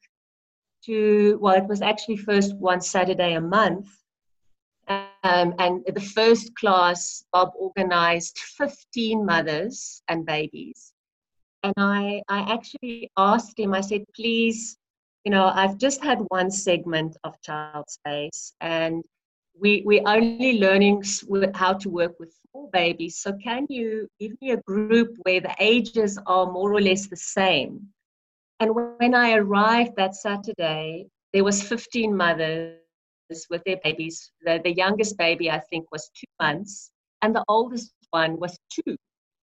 to 0.86 1.38
well 1.42 1.56
it 1.56 1.68
was 1.68 1.82
actually 1.82 2.18
first 2.18 2.56
one 2.56 2.82
saturday 2.82 3.34
a 3.36 3.42
month 3.42 3.88
um, 5.24 5.54
and 5.60 5.84
the 5.94 6.02
first 6.02 6.56
class 6.56 7.24
bob 7.32 7.52
organized 7.56 8.38
15 8.58 9.26
mothers 9.26 10.02
and 10.08 10.26
babies 10.26 10.94
and 11.64 11.74
i 11.78 12.22
i 12.30 12.40
actually 12.54 13.12
asked 13.18 13.60
him 13.60 13.74
i 13.74 13.82
said 13.82 14.04
please 14.16 14.78
you 15.26 15.32
know, 15.32 15.52
I've 15.54 15.78
just 15.78 16.04
had 16.04 16.20
one 16.30 16.50
segment 16.50 17.18
of 17.24 17.42
child 17.42 17.90
space 17.90 18.54
and 18.62 19.04
we, 19.60 19.84
we're 19.86 20.04
only 20.06 20.60
learning 20.60 21.04
how 21.54 21.74
to 21.74 21.90
work 21.90 22.20
with 22.20 22.34
small 22.50 22.70
babies. 22.72 23.18
So 23.18 23.34
can 23.34 23.66
you 23.70 24.08
give 24.20 24.32
me 24.42 24.52
a 24.52 24.62
group 24.62 25.16
where 25.24 25.42
the 25.42 25.56
ages 25.60 26.18
are 26.26 26.52
more 26.52 26.74
or 26.74 26.82
less 26.82 27.08
the 27.08 27.18
same? 27.18 27.88
And 28.62 28.74
when 28.74 29.14
I 29.14 29.34
arrived 29.34 29.98
that 29.98 30.16
Saturday, 30.16 31.08
there 31.34 31.44
was 31.44 31.62
15 31.62 32.16
mothers 32.16 32.80
with 33.30 33.50
their 33.50 33.64
babies. 33.70 34.20
The, 34.30 34.50
the 34.50 34.60
youngest 34.60 35.18
baby, 35.18 35.50
I 35.50 35.60
think, 35.60 35.92
was 35.92 36.10
two 36.16 36.28
months, 36.42 36.92
and 37.22 37.36
the 37.36 37.44
oldest 37.48 37.94
one 38.12 38.40
was 38.40 38.58
two. 38.70 38.96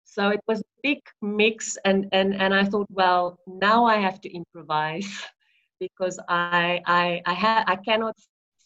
So 0.06 0.30
it 0.30 0.41
was 0.48 0.60
a 0.60 0.63
big 0.84 1.00
mix, 1.22 1.78
and, 1.86 2.08
and, 2.12 2.36
and 2.36 2.54
I 2.54 2.63
thought, 2.65 2.88
well, 2.89 3.39
now 3.48 3.86
I 3.86 3.98
have 3.98 4.22
to 4.22 4.34
improvise. 4.34 5.10
because 5.80 6.19
I 6.30 6.82
I 6.86 7.22
I, 7.26 7.34
ha- 7.34 7.63
I 7.67 7.76
cannot 7.76 8.15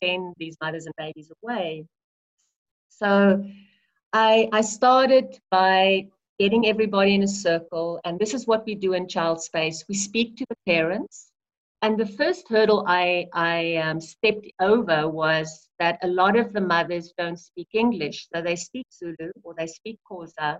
send 0.03 0.35
these 0.37 0.57
mothers 0.61 0.85
and 0.85 0.95
babies 0.97 1.31
away. 1.41 1.85
So 2.89 3.43
I 4.13 4.49
I 4.51 4.61
started 4.61 5.39
by 5.51 6.07
getting 6.39 6.67
everybody 6.67 7.15
in 7.15 7.23
a 7.23 7.27
circle, 7.27 7.99
and 8.05 8.19
this 8.19 8.33
is 8.33 8.47
what 8.47 8.65
we 8.65 8.75
do 8.75 8.93
in 8.93 9.07
Child 9.07 9.41
Space. 9.41 9.85
We 9.89 9.95
speak 9.95 10.37
to 10.37 10.45
the 10.49 10.57
parents, 10.67 11.26
and 11.81 11.97
the 11.97 12.05
first 12.05 12.47
hurdle 12.49 12.83
I 12.87 13.27
I 13.33 13.75
um, 13.77 13.99
stepped 14.01 14.47
over 14.59 15.07
was 15.07 15.69
that 15.79 15.99
a 16.03 16.07
lot 16.07 16.35
of 16.35 16.53
the 16.53 16.61
mothers 16.61 17.13
don't 17.17 17.37
speak 17.37 17.69
English, 17.73 18.27
so 18.33 18.41
they 18.41 18.55
speak 18.55 18.87
Zulu 18.91 19.31
or 19.43 19.53
they 19.57 19.67
speak 19.67 19.99
Xhosa, 20.09 20.59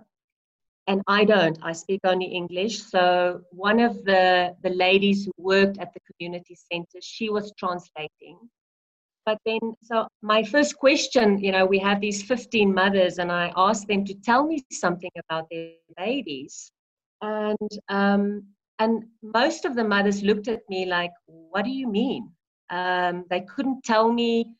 and 0.88 1.02
I 1.06 1.24
don't. 1.24 1.58
I 1.62 1.72
speak 1.72 2.00
only 2.04 2.26
English. 2.26 2.82
So 2.82 3.42
one 3.50 3.78
of 3.78 4.04
the, 4.04 4.56
the 4.62 4.70
ladies 4.70 5.26
who 5.26 5.32
worked 5.36 5.78
at 5.78 5.92
the 5.92 6.00
community 6.10 6.56
center, 6.72 6.98
she 7.02 7.28
was 7.28 7.52
translating. 7.58 8.38
But 9.26 9.36
then, 9.44 9.60
so 9.82 10.08
my 10.22 10.42
first 10.42 10.78
question, 10.78 11.38
you 11.44 11.52
know, 11.52 11.66
we 11.66 11.78
have 11.80 12.00
these 12.00 12.22
15 12.22 12.72
mothers, 12.72 13.18
and 13.18 13.30
I 13.30 13.52
asked 13.54 13.86
them 13.86 14.06
to 14.06 14.14
tell 14.14 14.46
me 14.46 14.64
something 14.72 15.10
about 15.22 15.44
their 15.50 15.72
babies. 15.98 16.72
And 17.20 17.70
um, 17.90 18.44
and 18.78 19.04
most 19.22 19.64
of 19.64 19.74
the 19.74 19.84
mothers 19.84 20.22
looked 20.22 20.48
at 20.48 20.60
me 20.68 20.86
like, 20.86 21.12
"What 21.26 21.64
do 21.64 21.70
you 21.70 21.88
mean?" 21.88 22.30
Um, 22.70 23.24
they 23.30 23.42
couldn't 23.42 23.84
tell 23.84 24.12
me 24.12 24.54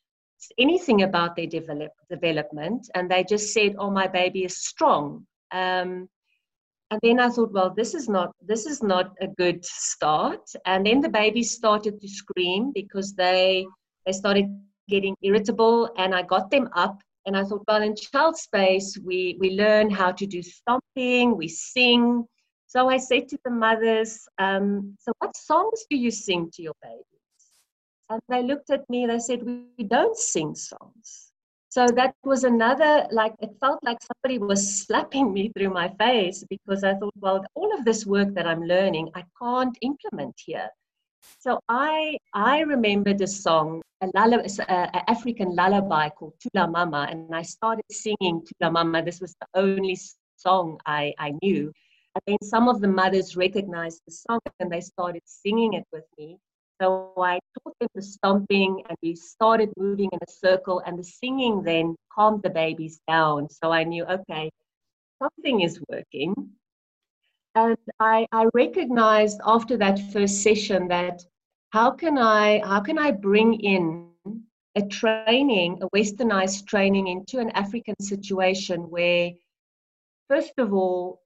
anything 0.59 1.03
about 1.03 1.37
their 1.37 1.47
develop, 1.47 1.93
development, 2.11 2.89
and 2.95 3.11
they 3.11 3.25
just 3.25 3.53
said, 3.53 3.75
"Oh, 3.79 3.91
my 3.91 4.07
baby 4.07 4.45
is 4.45 4.57
strong." 4.59 5.27
Um, 5.51 6.09
and 6.91 7.01
then 7.03 7.21
i 7.21 7.29
thought 7.29 7.53
well 7.53 7.73
this 7.75 7.95
is 7.95 8.09
not 8.09 8.33
this 8.41 8.67
is 8.67 8.83
not 8.83 9.13
a 9.21 9.27
good 9.27 9.65
start 9.65 10.41
and 10.65 10.87
then 10.87 11.01
the 11.01 11.09
babies 11.09 11.51
started 11.51 12.01
to 12.01 12.09
scream 12.09 12.73
because 12.75 13.15
they 13.15 13.67
they 14.07 14.13
started 14.13 14.47
getting 14.89 15.15
irritable 15.23 15.91
and 15.99 16.15
i 16.15 16.23
got 16.23 16.51
them 16.51 16.69
up 16.75 16.99
and 17.27 17.37
i 17.37 17.45
thought 17.45 17.63
well 17.69 17.83
in 17.83 17.95
child 17.95 18.37
space 18.37 18.97
we 19.05 19.37
we 19.39 19.51
learn 19.51 19.91
how 19.91 20.11
to 20.11 20.27
do 20.27 20.43
stomping 20.43 21.37
we 21.37 21.49
sing 21.49 22.25
so 22.69 22.89
i 22.89 22.97
said 22.97 23.27
to 23.29 23.39
the 23.45 23.51
mothers 23.51 24.29
um, 24.39 24.95
so 25.01 25.13
what 25.19 25.37
songs 25.37 25.85
do 25.91 25.97
you 25.97 26.11
sing 26.11 26.49
to 26.53 26.63
your 26.63 26.79
babies 26.83 27.43
and 28.11 28.21
they 28.29 28.43
looked 28.43 28.71
at 28.71 28.89
me 28.89 29.07
they 29.07 29.19
said 29.19 29.43
we, 29.43 29.85
don't 29.85 30.17
sing 30.17 30.55
songs 30.55 31.33
so 31.71 31.87
that 31.97 32.15
was 32.25 32.45
another, 32.45 33.07
like, 33.13 33.35
it 33.41 33.51
felt 33.61 33.79
like 33.83 33.99
somebody 34.01 34.39
was 34.39 34.87
slapping 34.87 35.35
me 35.35 35.53
through 35.55 35.69
my 35.69 35.89
face 35.99 36.43
because 36.49 36.83
I 36.83 36.95
thought, 36.95 37.13
well, 37.21 37.45
all 37.55 37.73
of 37.79 37.85
this 37.85 38.07
work 38.07 38.35
that 38.35 38.47
I'm 38.47 38.63
learning, 38.63 39.11
I 39.15 39.23
can't 39.41 39.77
implement 39.83 40.35
here. 40.45 40.71
So 41.41 41.61
I, 41.69 42.17
I 42.33 42.61
remembered 42.61 43.21
a 43.21 43.27
song, 43.27 43.83
an 44.01 44.11
African 44.15 45.55
lullaby 45.55 46.09
called 46.09 46.35
Thula 46.41 46.71
Mama, 46.71 47.07
and 47.11 47.35
I 47.35 47.43
started 47.43 47.85
singing 47.93 48.43
Thula 48.43 48.73
Mama. 48.73 49.03
This 49.03 49.21
was 49.21 49.35
the 49.41 49.47
only 49.55 49.99
song 50.37 50.81
I, 50.87 51.13
I 51.19 51.35
knew. 51.43 51.71
And 52.27 52.39
then 52.41 52.49
some 52.49 52.69
of 52.69 52.81
the 52.81 52.89
mothers 52.89 53.37
recognized 53.37 54.01
the 54.05 54.13
song 54.13 54.41
and 54.59 54.73
they 54.73 54.81
started 54.81 55.23
singing 55.25 55.75
it 55.75 55.85
with 55.93 56.05
me. 56.19 56.39
So 56.81 57.13
I 57.17 57.39
taught 57.63 57.75
them 57.79 57.89
the 57.95 58.03
stomping 58.03 58.83
and 58.89 58.99
we 59.03 59.15
started 59.15 59.73
moving 59.77 60.11
in 60.13 60.19
a 60.21 60.31
circle 60.31 60.83
and 60.85 60.99
the 60.99 61.05
singing 61.05 61.63
then 61.63 61.97
calmed 62.13 62.43
the 62.43 62.51
babies 62.51 63.01
down. 63.07 63.49
So 63.49 63.71
I 63.73 63.85
knew, 63.85 64.05
okay, 64.05 64.51
something 65.23 65.61
is 65.61 65.81
working. 65.89 66.35
And 67.55 67.77
I, 68.01 68.27
I 68.33 68.47
recognized 68.53 69.41
after 69.45 69.77
that 69.77 69.99
first 70.13 70.43
session 70.43 70.89
that 70.89 71.23
how 71.71 71.91
can 71.93 72.19
I 72.19 72.61
how 72.65 72.81
can 72.81 72.99
I 72.99 73.11
bring 73.11 73.61
in 73.61 74.11
a 74.75 74.83
training, 74.83 75.79
a 75.83 75.89
westernized 75.91 76.67
training 76.67 77.09
into 77.09 77.39
an 77.39 77.51
African 77.51 77.97
situation 78.01 78.91
where 78.91 79.33
first 80.29 80.55
of 80.59 80.73
all 80.73 81.21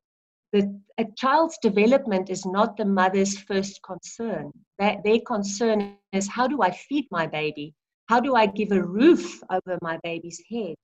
the, 0.53 0.79
a 0.99 1.07
child's 1.17 1.59
development 1.63 2.29
is 2.29 2.45
not 2.45 2.77
the 2.77 2.85
mother's 2.85 3.39
first 3.39 3.81
concern. 3.83 4.53
That 4.79 5.03
their 5.03 5.21
concern 5.27 5.97
is 6.13 6.29
how 6.29 6.47
do 6.47 6.63
I 6.63 6.71
feed 6.71 7.07
my 7.11 7.27
baby? 7.27 7.75
How 8.07 8.21
do 8.21 8.35
I 8.35 8.47
give 8.47 8.73
a 8.73 8.83
roof 8.83 9.43
over 9.51 9.79
my 9.81 9.99
baby's 10.03 10.43
head? 10.51 10.77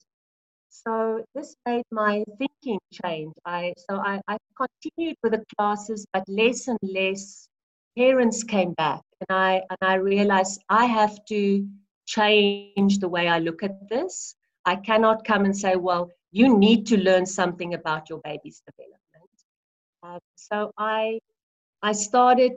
So 0.70 1.24
this 1.34 1.56
made 1.66 1.84
my 1.90 2.24
thinking 2.38 2.78
change. 2.92 3.34
I 3.44 3.74
so 3.76 3.96
I, 3.96 4.20
I 4.28 4.38
continued 4.56 5.16
with 5.22 5.32
the 5.32 5.44
classes, 5.56 6.06
but 6.12 6.24
less 6.28 6.68
and 6.68 6.78
less 6.82 7.48
parents 7.96 8.44
came 8.44 8.72
back, 8.74 9.02
and 9.20 9.36
I 9.36 9.62
and 9.70 9.78
I 9.82 9.94
realized 9.94 10.62
I 10.68 10.84
have 10.84 11.24
to 11.26 11.66
change 12.06 12.98
the 12.98 13.08
way 13.08 13.28
I 13.28 13.38
look 13.38 13.62
at 13.62 13.88
this. 13.88 14.34
I 14.64 14.76
cannot 14.76 15.24
come 15.24 15.44
and 15.44 15.56
say, 15.56 15.76
well, 15.76 16.10
you 16.30 16.56
need 16.56 16.86
to 16.88 16.98
learn 16.98 17.26
something 17.26 17.74
about 17.74 18.08
your 18.08 18.20
baby's 18.24 18.62
development 18.66 19.07
uh, 20.02 20.18
so 20.36 20.72
I, 20.78 21.20
I 21.82 21.92
started, 21.92 22.52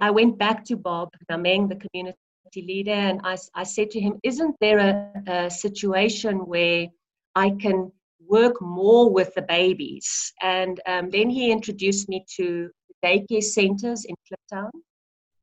I 0.00 0.10
went 0.10 0.38
back 0.38 0.64
to 0.66 0.76
Bob 0.76 1.10
Nameng, 1.30 1.68
the 1.68 1.76
community 1.76 2.16
leader, 2.56 2.92
and 2.92 3.20
I, 3.24 3.36
I 3.54 3.64
said 3.64 3.90
to 3.90 4.00
him, 4.00 4.18
Isn't 4.22 4.56
there 4.60 4.78
a, 4.78 5.30
a 5.30 5.50
situation 5.50 6.38
where 6.46 6.88
I 7.34 7.50
can 7.50 7.92
work 8.26 8.60
more 8.60 9.10
with 9.10 9.34
the 9.34 9.42
babies? 9.42 10.32
And 10.42 10.80
um, 10.86 11.10
then 11.10 11.28
he 11.28 11.50
introduced 11.50 12.08
me 12.08 12.24
to 12.36 12.70
daycare 13.04 13.42
centers 13.42 14.04
in 14.04 14.14
Kliptown. 14.26 14.70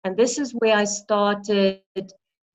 And 0.03 0.17
this 0.17 0.37
is 0.37 0.51
where 0.53 0.75
I 0.75 0.83
started 0.85 1.81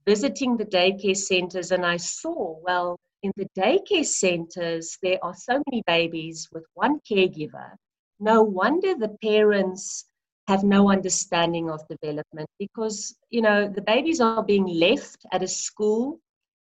visiting 0.07 0.57
the 0.57 0.67
daycare 0.67 1.17
centers, 1.17 1.71
and 1.71 1.85
I 1.85 1.99
saw, 1.99 2.59
well, 2.63 2.99
in 3.23 3.33
the 3.37 3.47
daycare 3.57 4.07
centers, 4.07 4.97
there 5.03 5.19
are 5.23 5.35
so 5.35 5.63
many 5.71 5.83
babies 5.87 6.49
with 6.53 6.65
one 6.75 7.01
caregiver 7.11 7.77
no 8.21 8.43
wonder 8.43 8.95
the 8.95 9.17
parents 9.23 10.05
have 10.49 10.65
no 10.65 10.91
understanding 10.91 11.71
of 11.71 11.87
development 11.89 12.49
because 12.59 13.15
you 13.31 13.43
know 13.43 13.69
the 13.69 13.83
babies 13.83 14.21
are 14.21 14.43
being 14.43 14.67
left 14.67 15.27
at 15.33 15.43
a 15.43 15.49
school 15.49 16.19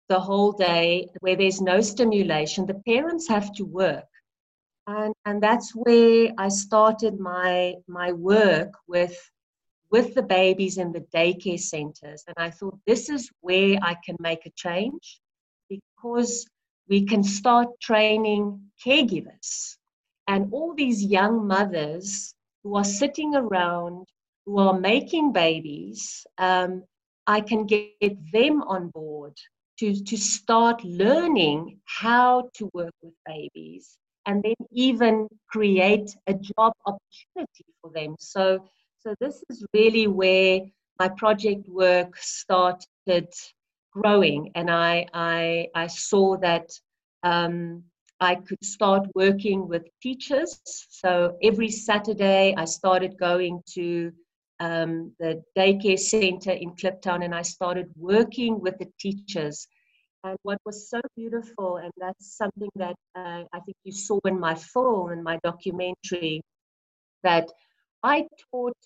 the 0.09 0.19
whole 0.19 0.51
day 0.51 1.07
where 1.21 1.35
there's 1.35 1.61
no 1.61 1.81
stimulation. 1.81 2.65
The 2.65 2.81
parents 2.85 3.27
have 3.29 3.53
to 3.55 3.63
work. 3.65 4.05
And 4.85 5.13
and 5.25 5.41
that's 5.41 5.71
where 5.73 6.31
i 6.37 6.49
started 6.49 7.17
my 7.17 7.75
my 7.87 8.11
work 8.11 8.73
with 8.87 9.17
with 9.91 10.13
the 10.13 10.23
babies 10.23 10.77
in 10.77 10.91
the 10.91 11.05
daycare 11.15 11.59
centers. 11.59 12.23
And 12.27 12.35
i 12.37 12.49
thought 12.49 12.77
this 12.85 13.09
is 13.09 13.31
where 13.39 13.77
i 13.81 13.95
can 14.05 14.17
make 14.19 14.45
a 14.45 14.51
change 14.55 15.21
because 15.69 16.45
we 16.89 17.05
can 17.05 17.23
start 17.23 17.69
training 17.79 18.43
caregivers 18.85 19.77
and 20.27 20.51
all 20.51 20.73
these 20.75 21.03
young 21.03 21.47
mothers 21.47 22.33
who 22.63 22.75
are 22.75 22.83
sitting 22.83 23.35
around, 23.35 24.07
who 24.45 24.57
are 24.59 24.79
making 24.79 25.33
babies, 25.33 26.25
um, 26.37 26.83
I 27.27 27.41
can 27.41 27.65
get 27.65 28.17
them 28.31 28.61
on 28.63 28.89
board 28.89 29.33
to, 29.79 29.93
to 30.03 30.17
start 30.17 30.83
learning 30.83 31.79
how 31.85 32.49
to 32.55 32.69
work 32.73 32.93
with 33.01 33.13
babies 33.25 33.97
and 34.25 34.43
then 34.43 34.55
even 34.71 35.27
create 35.49 36.09
a 36.27 36.33
job 36.33 36.73
opportunity 36.85 37.65
for 37.81 37.91
them. 37.93 38.15
So, 38.19 38.65
so 38.99 39.15
this 39.19 39.43
is 39.49 39.65
really 39.73 40.07
where 40.07 40.61
my 40.99 41.09
project 41.09 41.67
work 41.67 42.15
started 42.17 43.27
growing, 43.91 44.51
and 44.55 44.69
I 44.69 45.05
I 45.13 45.67
I 45.75 45.87
saw 45.87 46.37
that 46.37 46.69
um, 47.23 47.83
I 48.23 48.35
could 48.35 48.63
start 48.63 49.03
working 49.15 49.67
with 49.67 49.83
teachers. 50.01 50.61
So 50.89 51.37
every 51.43 51.69
Saturday, 51.69 52.55
I 52.55 52.63
started 52.63 53.17
going 53.19 53.61
to 53.75 54.13
um, 54.61 55.11
the 55.19 55.43
daycare 55.57 55.99
center 55.99 56.51
in 56.51 56.69
Kliptown, 56.71 57.25
and 57.25 57.35
I 57.35 57.41
started 57.41 57.87
working 57.97 58.61
with 58.61 58.77
the 58.79 58.87
teachers. 58.97 59.67
And 60.23 60.37
what 60.43 60.57
was 60.65 60.89
so 60.89 61.01
beautiful, 61.17 61.77
and 61.83 61.91
that's 61.97 62.37
something 62.37 62.69
that 62.75 62.95
uh, 63.13 63.43
I 63.51 63.59
think 63.65 63.75
you 63.83 63.91
saw 63.91 64.19
in 64.23 64.39
my 64.39 64.55
film 64.55 65.11
and 65.11 65.21
my 65.21 65.37
documentary, 65.43 66.41
that 67.23 67.51
I 68.03 68.27
taught 68.49 68.77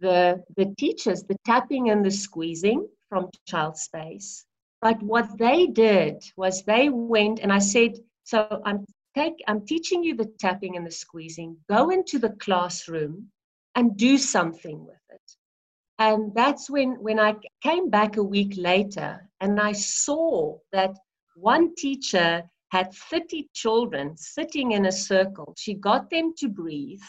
the, 0.00 0.42
the 0.56 0.74
teachers 0.78 1.24
the 1.24 1.36
tapping 1.44 1.90
and 1.90 2.02
the 2.02 2.10
squeezing 2.10 2.88
from 3.10 3.28
child 3.46 3.76
space. 3.76 4.46
But 4.80 5.02
what 5.02 5.36
they 5.36 5.66
did 5.66 6.24
was 6.36 6.62
they 6.62 6.88
went 6.88 7.40
and 7.40 7.52
I 7.52 7.58
said, 7.58 7.98
so 8.24 8.62
I'm 8.64 8.84
take 9.14 9.42
I'm 9.46 9.66
teaching 9.66 10.02
you 10.02 10.16
the 10.16 10.32
tapping 10.38 10.76
and 10.76 10.86
the 10.86 10.90
squeezing. 10.90 11.56
Go 11.68 11.82
mm-hmm. 11.82 11.92
into 11.92 12.18
the 12.18 12.30
classroom 12.30 13.28
and 13.74 13.96
do 13.96 14.18
something 14.18 14.84
with 14.84 15.04
it. 15.10 15.36
And 15.98 16.34
that's 16.34 16.70
when 16.70 17.02
when 17.02 17.20
I 17.20 17.36
came 17.62 17.90
back 17.90 18.16
a 18.16 18.22
week 18.22 18.54
later 18.56 19.28
and 19.40 19.60
I 19.60 19.72
saw 19.72 20.58
that 20.72 20.96
one 21.34 21.74
teacher 21.74 22.42
had 22.70 22.92
30 22.94 23.48
children 23.54 24.16
sitting 24.16 24.72
in 24.72 24.86
a 24.86 24.92
circle. 24.92 25.54
She 25.58 25.74
got 25.74 26.08
them 26.10 26.32
to 26.38 26.48
breathe. 26.48 27.02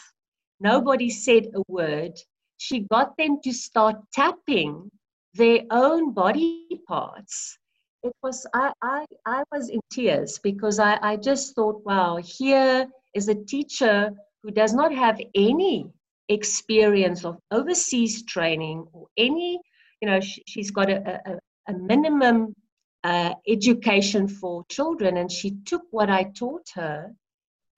Nobody 0.60 1.08
said 1.10 1.46
a 1.54 1.62
word 1.68 2.18
she 2.58 2.80
got 2.80 3.16
them 3.16 3.40
to 3.42 3.52
start 3.52 3.96
tapping 4.12 4.90
their 5.34 5.62
own 5.70 6.12
body 6.12 6.66
parts. 6.86 7.58
It 8.04 8.14
was 8.22 8.46
I 8.52 8.70
I, 8.82 9.06
I 9.24 9.44
was 9.50 9.70
in 9.70 9.80
tears 9.90 10.38
because 10.38 10.78
I, 10.78 10.98
I 11.00 11.16
just 11.16 11.54
thought, 11.54 11.82
wow, 11.86 12.16
here 12.16 12.86
is 13.14 13.28
a 13.28 13.34
teacher 13.34 14.10
who 14.42 14.50
does 14.50 14.74
not 14.74 14.92
have 14.94 15.18
any 15.34 15.90
experience 16.28 17.24
of 17.24 17.38
overseas 17.50 18.22
training 18.24 18.86
or 18.92 19.06
any, 19.16 19.58
you 20.02 20.08
know, 20.08 20.20
she, 20.20 20.42
has 20.56 20.70
got 20.70 20.90
a, 20.90 20.98
a, 21.30 21.38
a 21.72 21.78
minimum 21.78 22.54
uh, 23.04 23.34
education 23.48 24.28
for 24.28 24.64
children, 24.68 25.16
and 25.16 25.32
she 25.32 25.52
took 25.64 25.82
what 25.90 26.10
I 26.10 26.24
taught 26.24 26.68
her, 26.74 27.10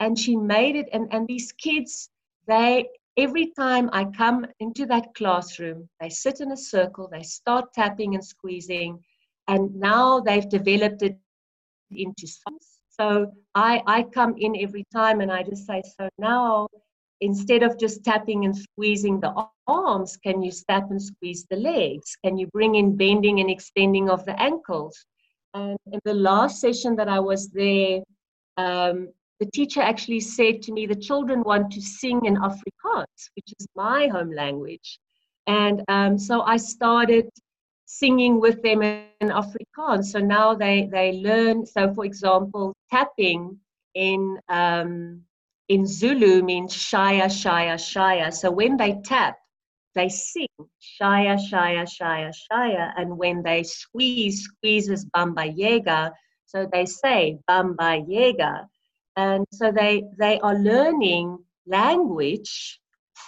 and 0.01 0.19
she 0.19 0.35
made 0.35 0.75
it. 0.75 0.89
And 0.93 1.07
and 1.13 1.29
these 1.29 1.53
kids, 1.53 2.11
they 2.49 2.89
every 3.17 3.53
time 3.57 3.91
I 3.93 4.07
come 4.07 4.45
into 4.59 4.87
that 4.87 5.15
classroom, 5.15 5.89
they 6.01 6.09
sit 6.09 6.41
in 6.41 6.51
a 6.51 6.57
circle, 6.57 7.09
they 7.13 7.23
start 7.23 7.73
tapping 7.73 8.15
and 8.17 8.25
squeezing, 8.25 9.05
and 9.49 9.75
now 9.75 10.21
they've 10.21 10.49
developed 10.49 11.03
it 11.03 11.19
into 11.91 12.27
songs. 12.27 12.79
So 12.89 13.33
I, 13.55 13.83
I 13.87 14.03
come 14.03 14.35
in 14.39 14.57
every 14.57 14.85
time 14.93 15.21
and 15.21 15.31
I 15.31 15.43
just 15.43 15.67
say, 15.67 15.83
so 15.99 16.09
now 16.19 16.69
instead 17.21 17.63
of 17.63 17.79
just 17.79 18.05
tapping 18.05 18.45
and 18.45 18.57
squeezing 18.57 19.21
the 19.21 19.33
arms, 19.67 20.17
can 20.17 20.43
you 20.43 20.53
tap 20.69 20.91
and 20.91 21.01
squeeze 21.01 21.47
the 21.51 21.57
legs? 21.57 22.17
Can 22.25 22.37
you 22.39 22.47
bring 22.49 22.75
in 22.75 22.97
bending 22.97 23.41
and 23.41 23.51
extending 23.51 24.11
of 24.11 24.25
the 24.25 24.41
ankles? 24.41 25.07
And 25.55 25.79
in 25.93 26.01
the 26.05 26.15
last 26.15 26.61
session 26.61 26.97
that 26.97 27.09
I 27.09 27.21
was 27.21 27.51
there, 27.51 28.01
um, 28.57 29.09
the 29.41 29.47
teacher 29.53 29.81
actually 29.83 30.21
said 30.21 30.63
to 30.63 30.73
me, 30.73 30.87
the 30.87 30.95
children 30.95 31.43
want 31.43 31.71
to 31.73 31.83
sing 31.83 32.25
in 32.25 32.37
Afrikaans, 32.37 33.31
which 33.35 33.53
is 33.59 33.67
my 33.75 34.09
home 34.09 34.33
language. 34.33 34.99
And 35.47 35.83
um, 35.89 36.19
so 36.19 36.43
I 36.43 36.57
started 36.57 37.29
singing 37.87 38.41
with 38.41 38.63
them 38.63 38.83
in 38.83 39.09
Afrikaans. 39.31 40.07
So 40.07 40.21
now 40.21 40.55
they, 40.55 40.89
they 40.93 41.13
learn. 41.13 41.65
So, 41.67 41.95
for 41.95 42.05
example, 42.05 42.75
tapping 42.91 43.59
in, 43.95 44.39
um, 44.49 45.23
in 45.69 45.87
Zulu 45.87 46.43
means 46.43 46.75
shaya, 46.75 47.27
shaya, 47.27 47.77
shaya. 47.77 48.33
So 48.33 48.51
when 48.51 48.77
they 48.77 49.01
tap, 49.05 49.37
they 49.95 50.09
sing 50.09 50.49
shaya, 51.01 51.39
shaya, 51.39 51.89
shaya, 51.89 52.33
shaya. 52.53 52.93
And 52.97 53.17
when 53.17 53.43
they 53.43 53.63
squeeze, 53.63 54.45
squeezes 54.45 55.07
bamba 55.17 55.57
yega. 55.57 56.13
So 56.47 56.69
they 56.73 56.87
say 56.87 57.39
bamba 57.49 58.07
yega 58.07 58.67
and 59.17 59.47
so 59.51 59.73
they 59.73 60.05
they 60.19 60.39
are 60.41 60.55
learning 60.55 61.39
language 61.67 62.79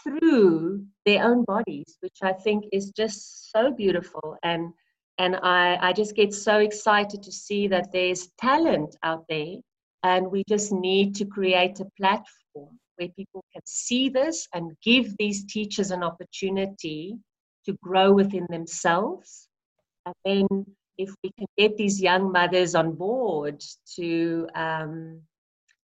through 0.03 0.85
their 1.07 1.25
own 1.25 1.45
bodies 1.45 1.97
which 2.01 2.19
i 2.23 2.33
think 2.33 2.65
is 2.73 2.91
just 2.91 3.51
so 3.51 3.71
beautiful. 3.71 4.37
And 4.43 4.73
and 5.19 5.37
i 5.37 5.79
i 5.81 5.93
just 5.93 6.15
get 6.15 6.33
so 6.33 6.59
excited 6.59 7.23
to 7.23 7.33
see 7.33 7.69
that 7.69 7.91
there's 7.93 8.29
talent 8.39 8.97
out 9.03 9.25
there 9.29 9.57
and 10.03 10.31
we 10.31 10.45
just 10.49 10.73
need 10.73 11.15
to 11.17 11.25
create 11.25 11.81
a 11.81 11.91
platform 11.99 12.79
where 12.97 13.09
people 13.17 13.45
can 13.53 13.63
see 13.65 14.09
this 14.09 14.47
and 14.55 14.77
give 14.83 15.17
these 15.19 15.45
teachers 15.45 15.91
an 15.91 16.03
opportunity 16.03 17.15
to 17.65 17.77
grow 17.83 18.13
within 18.13 18.47
themselves. 18.51 19.49
And 20.07 20.15
then 20.25 20.67
if 20.99 21.15
we 21.23 21.31
can 21.39 21.47
get 21.57 21.77
these 21.77 22.01
young 22.01 22.33
mothers 22.33 22.75
on 22.75 22.95
board 22.95 23.63
to 23.97 24.49
um, 24.55 25.21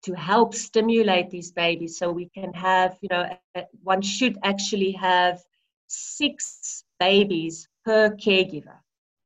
to 0.05 0.13
help 0.15 0.55
stimulate 0.55 1.31
these 1.31 1.51
babies 1.51 1.99
so 1.99 2.11
we 2.11 2.29
can 2.29 2.53
have 2.53 2.97
you 3.01 3.09
know 3.11 3.25
one 3.83 4.03
should 4.03 4.37
actually 4.43 4.93
have 4.93 5.43
six 5.87 6.85
babies 7.01 7.69
per 7.85 8.11
caregiver. 8.11 8.79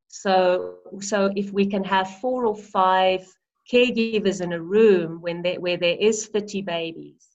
So 0.09 0.77
so 1.01 1.31
if 1.37 1.53
we 1.53 1.67
can 1.67 1.85
have 1.85 2.19
four 2.21 2.47
or 2.47 2.57
five 2.57 3.27
caregivers 3.71 4.41
in 4.41 4.53
a 4.53 4.61
room 4.61 5.21
when 5.21 5.43
there, 5.43 5.61
where 5.61 5.77
there 5.77 5.97
is 6.01 6.27
30 6.27 6.63
babies 6.63 7.29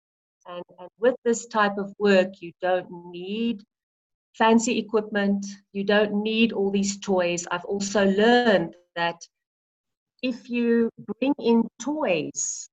and, 0.47 0.63
and 0.79 0.89
with 0.99 1.15
this 1.23 1.45
type 1.45 1.77
of 1.77 1.93
work 1.99 2.41
you 2.41 2.51
don't 2.59 2.87
need 3.11 3.61
fancy 4.33 4.79
equipment 4.79 5.45
you 5.73 5.83
don't 5.83 6.13
need 6.13 6.51
all 6.51 6.71
these 6.71 6.99
toys. 6.99 7.45
I've 7.51 7.65
also 7.65 8.05
learned 8.05 8.75
that 8.95 9.21
if 10.23 10.49
you 10.49 10.89
bring 11.19 11.33
in 11.37 11.67
toys 11.79 12.69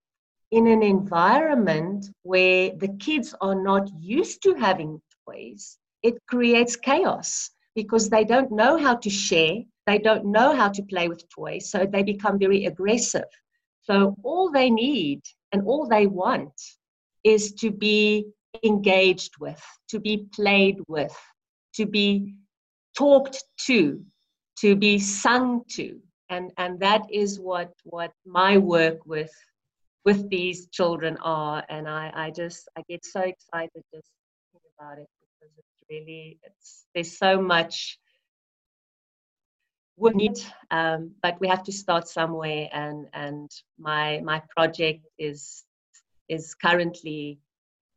in 0.50 0.66
an 0.66 0.82
environment 0.82 2.06
where 2.22 2.70
the 2.76 2.88
kids 2.98 3.34
are 3.40 3.54
not 3.54 3.88
used 3.98 4.42
to 4.42 4.54
having 4.54 5.00
toys, 5.26 5.78
it 6.02 6.14
creates 6.28 6.76
chaos 6.76 7.50
because 7.74 8.08
they 8.08 8.24
don't 8.24 8.50
know 8.50 8.76
how 8.76 8.96
to 8.96 9.10
share, 9.10 9.58
they 9.86 9.98
don't 9.98 10.24
know 10.24 10.54
how 10.54 10.68
to 10.68 10.82
play 10.82 11.08
with 11.08 11.28
toys, 11.30 11.70
so 11.70 11.86
they 11.86 12.02
become 12.02 12.38
very 12.38 12.66
aggressive. 12.66 13.30
So 13.82 14.16
all 14.22 14.50
they 14.50 14.70
need 14.70 15.22
and 15.52 15.62
all 15.66 15.86
they 15.86 16.06
want 16.06 16.52
is 17.24 17.52
to 17.54 17.70
be 17.70 18.26
engaged 18.64 19.34
with, 19.38 19.62
to 19.88 20.00
be 20.00 20.26
played 20.34 20.78
with, 20.88 21.16
to 21.74 21.86
be 21.86 22.34
talked 22.96 23.44
to, 23.66 24.04
to 24.58 24.76
be 24.76 24.98
sung 24.98 25.62
to. 25.70 26.00
And, 26.28 26.52
and 26.56 26.78
that 26.80 27.02
is 27.10 27.38
what, 27.38 27.72
what 27.84 28.12
my 28.26 28.58
work 28.58 29.06
with 29.06 29.32
with 30.04 30.30
these 30.30 30.68
children 30.68 31.16
are 31.22 31.64
and 31.68 31.88
I, 31.88 32.10
I 32.14 32.30
just 32.30 32.68
I 32.76 32.82
get 32.88 33.04
so 33.04 33.20
excited 33.20 33.82
just 33.92 34.08
thinking 34.52 34.70
about 34.78 34.98
it 34.98 35.08
because 35.20 35.54
it's 35.58 35.90
really 35.90 36.38
it's 36.42 36.86
there's 36.94 37.18
so 37.18 37.40
much 37.40 37.98
we 39.96 40.10
need 40.12 40.38
um, 40.70 41.12
but 41.22 41.38
we 41.40 41.48
have 41.48 41.62
to 41.64 41.72
start 41.72 42.08
somewhere 42.08 42.68
and 42.72 43.06
and 43.12 43.50
my 43.78 44.20
my 44.24 44.42
project 44.56 45.06
is 45.18 45.64
is 46.28 46.54
currently 46.54 47.38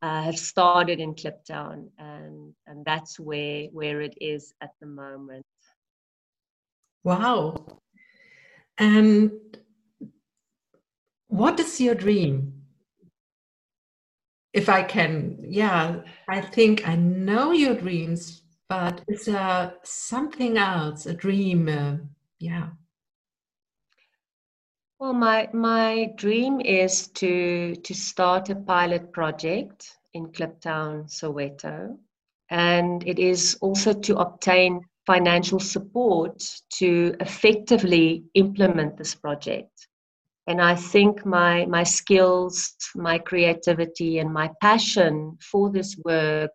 uh, 0.01 0.22
have 0.22 0.38
started 0.38 0.99
in 0.99 1.16
Kliptown 1.16 1.88
and 1.97 2.54
and 2.68 2.84
that's 2.84 3.18
where 3.18 3.68
where 3.68 4.01
it 4.01 4.18
is 4.20 4.54
at 4.62 4.72
the 4.82 4.88
moment. 4.88 5.45
Wow. 7.06 7.80
And 8.78 9.32
what 11.34 11.60
is 11.60 11.82
your 11.82 11.96
dream? 11.96 12.54
If 14.54 14.70
I 14.70 14.84
can, 14.84 15.40
yeah, 15.42 16.02
I 16.30 16.42
think 16.42 16.88
I 16.88 16.96
know 16.96 17.54
your 17.54 17.74
dreams, 17.74 18.44
but 18.70 19.02
is 19.08 19.26
there 19.26 19.74
something 19.84 20.60
else, 20.60 21.08
a 21.08 21.14
dream? 21.16 21.68
Uh, 21.68 21.98
yeah. 22.38 22.70
Well, 25.00 25.14
my 25.14 25.50
my 25.54 26.14
dream 26.18 26.62
is 26.62 27.08
to 27.22 27.76
to 27.78 27.94
start 27.96 28.52
a 28.52 28.56
pilot 28.56 29.12
project 29.12 29.98
in 30.14 30.28
Kliptown, 30.28 31.10
Soweto, 31.10 31.98
and 32.52 33.04
it 33.08 33.18
is 33.18 33.58
also 33.60 33.92
to 33.92 34.18
obtain 34.18 34.82
financial 35.08 35.60
support 35.60 36.44
to 36.78 37.16
effectively 37.20 38.24
implement 38.36 38.98
this 38.98 39.16
project 39.16 39.88
and 40.48 40.62
i 40.62 40.76
think 40.76 41.26
my 41.26 41.66
my 41.66 41.84
skills 41.84 42.76
my 42.96 43.18
creativity 43.18 44.20
and 44.20 44.34
my 44.34 44.50
passion 44.62 45.38
for 45.41 45.70
this 45.72 45.98
work 46.04 46.52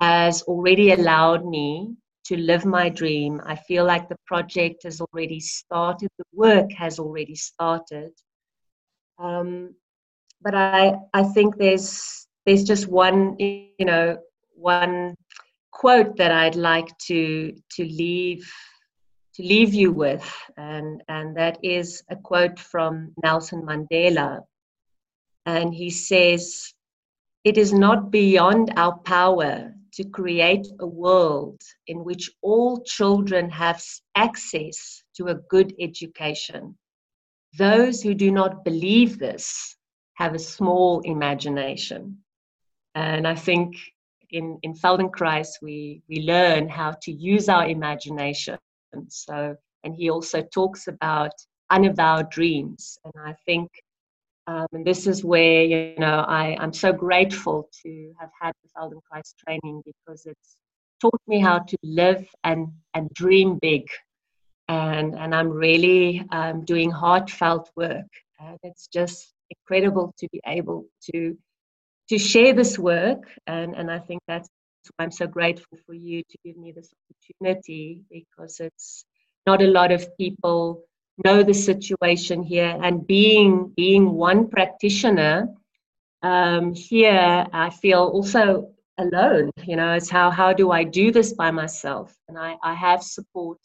has 0.00 0.42
already 0.42 0.92
allowed 0.92 1.44
me 1.44 1.96
to 2.28 2.36
live 2.36 2.66
my 2.66 2.90
dream. 2.90 3.40
I 3.44 3.56
feel 3.56 3.84
like 3.86 4.08
the 4.08 4.18
project 4.26 4.82
has 4.84 5.00
already 5.00 5.40
started, 5.40 6.10
the 6.18 6.24
work 6.34 6.70
has 6.72 6.98
already 6.98 7.34
started. 7.34 8.12
Um, 9.18 9.74
but 10.42 10.54
I, 10.54 10.94
I 11.14 11.22
think 11.22 11.56
there's 11.56 12.26
there's 12.44 12.64
just 12.64 12.86
one 12.86 13.36
you 13.38 13.84
know 13.84 14.18
one 14.54 15.14
quote 15.72 16.16
that 16.16 16.30
I'd 16.30 16.54
like 16.54 16.88
to 17.08 17.52
to 17.76 17.82
leave 17.82 18.48
to 19.38 19.44
leave 19.44 19.72
you 19.72 19.92
with, 19.92 20.28
and 20.56 21.02
and 21.08 21.36
that 21.36 21.58
is 21.62 22.02
a 22.10 22.16
quote 22.16 22.58
from 22.58 23.12
Nelson 23.22 23.62
Mandela, 23.62 24.42
and 25.46 25.72
he 25.72 25.90
says, 25.90 26.74
"It 27.44 27.56
is 27.56 27.72
not 27.72 28.10
beyond 28.10 28.72
our 28.76 28.98
power 28.98 29.74
to 29.92 30.04
create 30.04 30.66
a 30.80 30.86
world 30.86 31.60
in 31.86 32.04
which 32.04 32.30
all 32.42 32.82
children 32.82 33.48
have 33.50 33.82
access 34.16 35.02
to 35.16 35.28
a 35.28 35.36
good 35.48 35.72
education. 35.80 36.76
Those 37.56 38.02
who 38.02 38.14
do 38.14 38.30
not 38.30 38.64
believe 38.64 39.18
this 39.18 39.76
have 40.14 40.34
a 40.34 40.38
small 40.38 41.00
imagination. 41.00 42.18
And 42.94 43.26
I 43.26 43.34
think 43.34 43.76
in, 44.30 44.58
in 44.62 44.74
Feldenkrais, 44.74 45.48
we, 45.62 46.02
we 46.08 46.22
learn 46.22 46.68
how 46.68 46.92
to 47.02 47.12
use 47.12 47.48
our 47.48 47.66
imagination. 47.66 48.58
So, 49.08 49.56
and 49.84 49.94
he 49.94 50.10
also 50.10 50.42
talks 50.42 50.88
about 50.88 51.32
unavowed 51.70 52.30
dreams. 52.30 52.98
And 53.04 53.14
I 53.24 53.34
think 53.46 53.70
um, 54.48 54.66
and 54.72 54.84
this 54.84 55.06
is 55.06 55.22
where, 55.22 55.62
you 55.62 55.94
know, 55.98 56.24
I, 56.26 56.56
I'm 56.58 56.72
so 56.72 56.90
grateful 56.90 57.68
to 57.82 58.14
have 58.18 58.30
had 58.40 58.52
the 58.62 58.70
Feldenkrais 58.70 59.34
training 59.44 59.82
because 59.84 60.24
it's 60.24 60.56
taught 61.02 61.20
me 61.26 61.38
how 61.38 61.58
to 61.58 61.76
live 61.82 62.26
and, 62.44 62.68
and 62.94 63.10
dream 63.10 63.58
big. 63.60 63.86
And, 64.68 65.14
and 65.18 65.34
I'm 65.34 65.50
really 65.50 66.24
um, 66.32 66.64
doing 66.64 66.90
heartfelt 66.90 67.70
work. 67.76 68.06
And 68.40 68.58
it's 68.62 68.88
just 68.88 69.34
incredible 69.50 70.14
to 70.18 70.26
be 70.32 70.40
able 70.46 70.86
to, 71.12 71.36
to 72.08 72.18
share 72.18 72.54
this 72.54 72.78
work. 72.78 73.24
And, 73.46 73.76
and 73.76 73.90
I 73.90 73.98
think 73.98 74.22
that's 74.26 74.48
I'm 74.98 75.10
so 75.10 75.26
grateful 75.26 75.78
for 75.86 75.94
you 75.94 76.22
to 76.22 76.38
give 76.44 76.56
me 76.56 76.72
this 76.72 76.92
opportunity 76.98 78.00
because 78.10 78.60
it's 78.60 79.04
not 79.46 79.62
a 79.62 79.66
lot 79.66 79.92
of 79.92 80.16
people 80.16 80.82
know 81.24 81.42
the 81.42 81.54
situation 81.54 82.42
here. 82.42 82.78
And 82.82 83.06
being 83.06 83.72
being 83.76 84.12
one 84.12 84.48
practitioner 84.48 85.48
um, 86.22 86.74
here 86.74 87.46
i 87.52 87.70
feel 87.70 88.00
also 88.00 88.70
alone 88.98 89.50
you 89.64 89.76
know 89.76 89.94
it's 89.94 90.10
how 90.10 90.30
how 90.30 90.52
do 90.52 90.70
i 90.70 90.82
do 90.82 91.12
this 91.12 91.32
by 91.32 91.50
myself? 91.50 92.14
And 92.28 92.38
i 92.38 92.56
i 92.62 92.74
have 92.74 93.02
support 93.02 93.58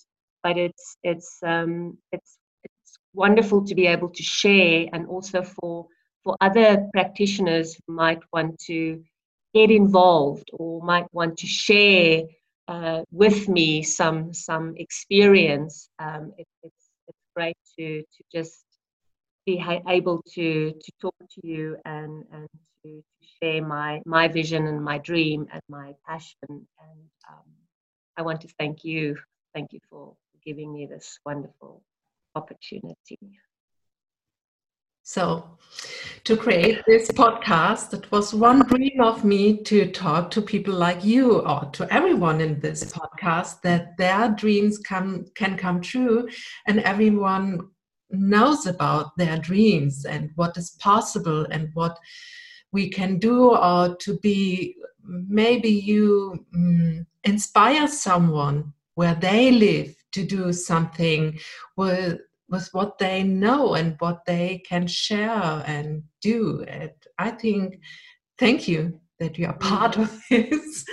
but 0.43 0.57
it's 0.57 0.97
it's 1.03 1.39
um 1.43 1.97
it's 2.11 2.37
it's 2.63 2.97
wonderful 3.13 3.65
to 3.65 3.75
be 3.75 3.87
able 3.87 4.09
to 4.09 4.23
share 4.23 4.87
and 4.93 5.07
also 5.07 5.43
for 5.43 5.87
for 6.23 6.35
other 6.41 6.87
practitioners 6.93 7.75
who 7.75 7.93
might 7.93 8.21
want 8.31 8.59
to 8.59 9.03
get 9.53 9.71
involved 9.71 10.49
or 10.53 10.81
might 10.83 11.07
want 11.13 11.37
to 11.37 11.47
share 11.47 12.23
uh, 12.67 13.01
with 13.11 13.47
me 13.47 13.83
some 13.83 14.33
some 14.33 14.73
experience 14.77 15.89
um, 15.99 16.33
it, 16.37 16.47
it's 16.63 16.89
great 17.35 17.57
to 17.77 18.01
to 18.01 18.23
just 18.33 18.63
be 19.45 19.63
able 19.87 20.21
to 20.33 20.71
to 20.71 20.91
talk 21.01 21.15
to 21.29 21.41
you 21.47 21.77
and 21.85 22.23
and 22.31 22.47
to, 22.83 23.03
to 23.21 23.27
share 23.41 23.65
my 23.65 24.01
my 24.05 24.27
vision 24.27 24.67
and 24.67 24.83
my 24.83 24.97
dream 24.97 25.47
and 25.51 25.61
my 25.69 25.93
passion 26.07 26.49
and 26.51 26.99
um, 27.29 27.49
I 28.17 28.21
want 28.21 28.41
to 28.41 28.47
thank 28.59 28.83
you 28.83 29.17
thank 29.53 29.73
you 29.73 29.79
for 29.89 30.15
giving 30.45 30.73
me 30.73 30.85
this 30.85 31.19
wonderful 31.25 31.83
opportunity. 32.35 33.19
So, 35.05 35.57
to 36.23 36.37
create 36.37 36.81
this 36.87 37.11
podcast, 37.11 37.93
it 37.93 38.09
was 38.09 38.33
one 38.33 38.65
dream 38.67 39.01
of 39.01 39.25
me 39.25 39.61
to 39.63 39.91
talk 39.91 40.31
to 40.31 40.41
people 40.41 40.73
like 40.73 41.03
you 41.03 41.41
or 41.41 41.69
to 41.73 41.93
everyone 41.93 42.39
in 42.39 42.61
this 42.61 42.85
podcast 42.85 43.59
that 43.63 43.97
their 43.97 44.29
dreams 44.29 44.77
can, 44.77 45.25
can 45.35 45.57
come 45.57 45.81
true 45.81 46.29
and 46.67 46.79
everyone 46.79 47.67
knows 48.11 48.65
about 48.65 49.17
their 49.17 49.37
dreams 49.37 50.05
and 50.05 50.31
what 50.35 50.55
is 50.55 50.71
possible 50.79 51.45
and 51.51 51.69
what 51.73 51.99
we 52.71 52.89
can 52.89 53.19
do 53.19 53.57
or 53.57 53.97
to 53.97 54.17
be 54.19 54.77
maybe 55.03 55.69
you 55.69 56.45
um, 56.55 57.05
inspire 57.25 57.89
someone 57.89 58.71
where 58.95 59.15
they 59.15 59.51
live 59.51 59.93
to 60.13 60.23
do 60.23 60.53
something 60.53 61.37
with 61.75 62.19
with 62.49 62.69
what 62.71 62.97
they 62.97 63.23
know 63.23 63.73
and 63.75 63.95
what 63.99 64.25
they 64.25 64.63
can 64.67 64.87
share 64.87 65.63
and 65.65 66.03
do. 66.21 66.63
And 66.67 66.91
I 67.17 67.31
think, 67.31 67.79
thank 68.37 68.67
you 68.67 68.99
that 69.19 69.37
you 69.37 69.47
are 69.47 69.57
part 69.57 69.97
of 69.97 70.21
this 70.29 70.85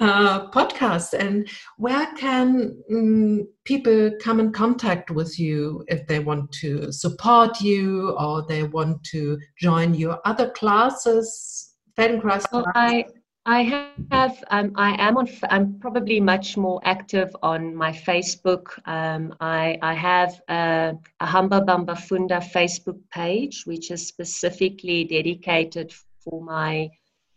uh, 0.00 0.48
podcast. 0.50 1.12
And 1.12 1.48
where 1.76 2.06
can 2.14 2.76
um, 2.90 3.48
people 3.64 4.12
come 4.20 4.40
in 4.40 4.52
contact 4.52 5.10
with 5.10 5.38
you 5.38 5.84
if 5.88 6.06
they 6.06 6.18
want 6.18 6.50
to 6.52 6.92
support 6.92 7.60
you 7.60 8.10
or 8.18 8.44
they 8.46 8.62
want 8.64 9.04
to 9.04 9.38
join 9.58 9.94
your 9.94 10.20
other 10.24 10.50
classes? 10.50 11.70
Feldenkrais 11.96 12.44
well, 12.52 12.64
I, 12.74 13.04
I 13.46 13.62
have. 14.10 14.42
Um, 14.50 14.72
I 14.74 14.96
am 14.98 15.18
on. 15.18 15.28
I'm 15.50 15.78
probably 15.78 16.18
much 16.18 16.56
more 16.56 16.80
active 16.84 17.34
on 17.42 17.74
my 17.74 17.92
Facebook. 17.92 18.78
Um, 18.86 19.34
I 19.38 19.78
I 19.82 19.92
have 19.92 20.40
a, 20.48 20.94
a 21.20 21.26
Hamba 21.26 21.60
Bamba 21.60 21.98
Funda 21.98 22.40
Facebook 22.40 22.98
page, 23.12 23.64
which 23.66 23.90
is 23.90 24.08
specifically 24.08 25.04
dedicated 25.04 25.92
for 26.20 26.42
my 26.42 26.88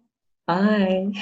Bye. 0.48 1.14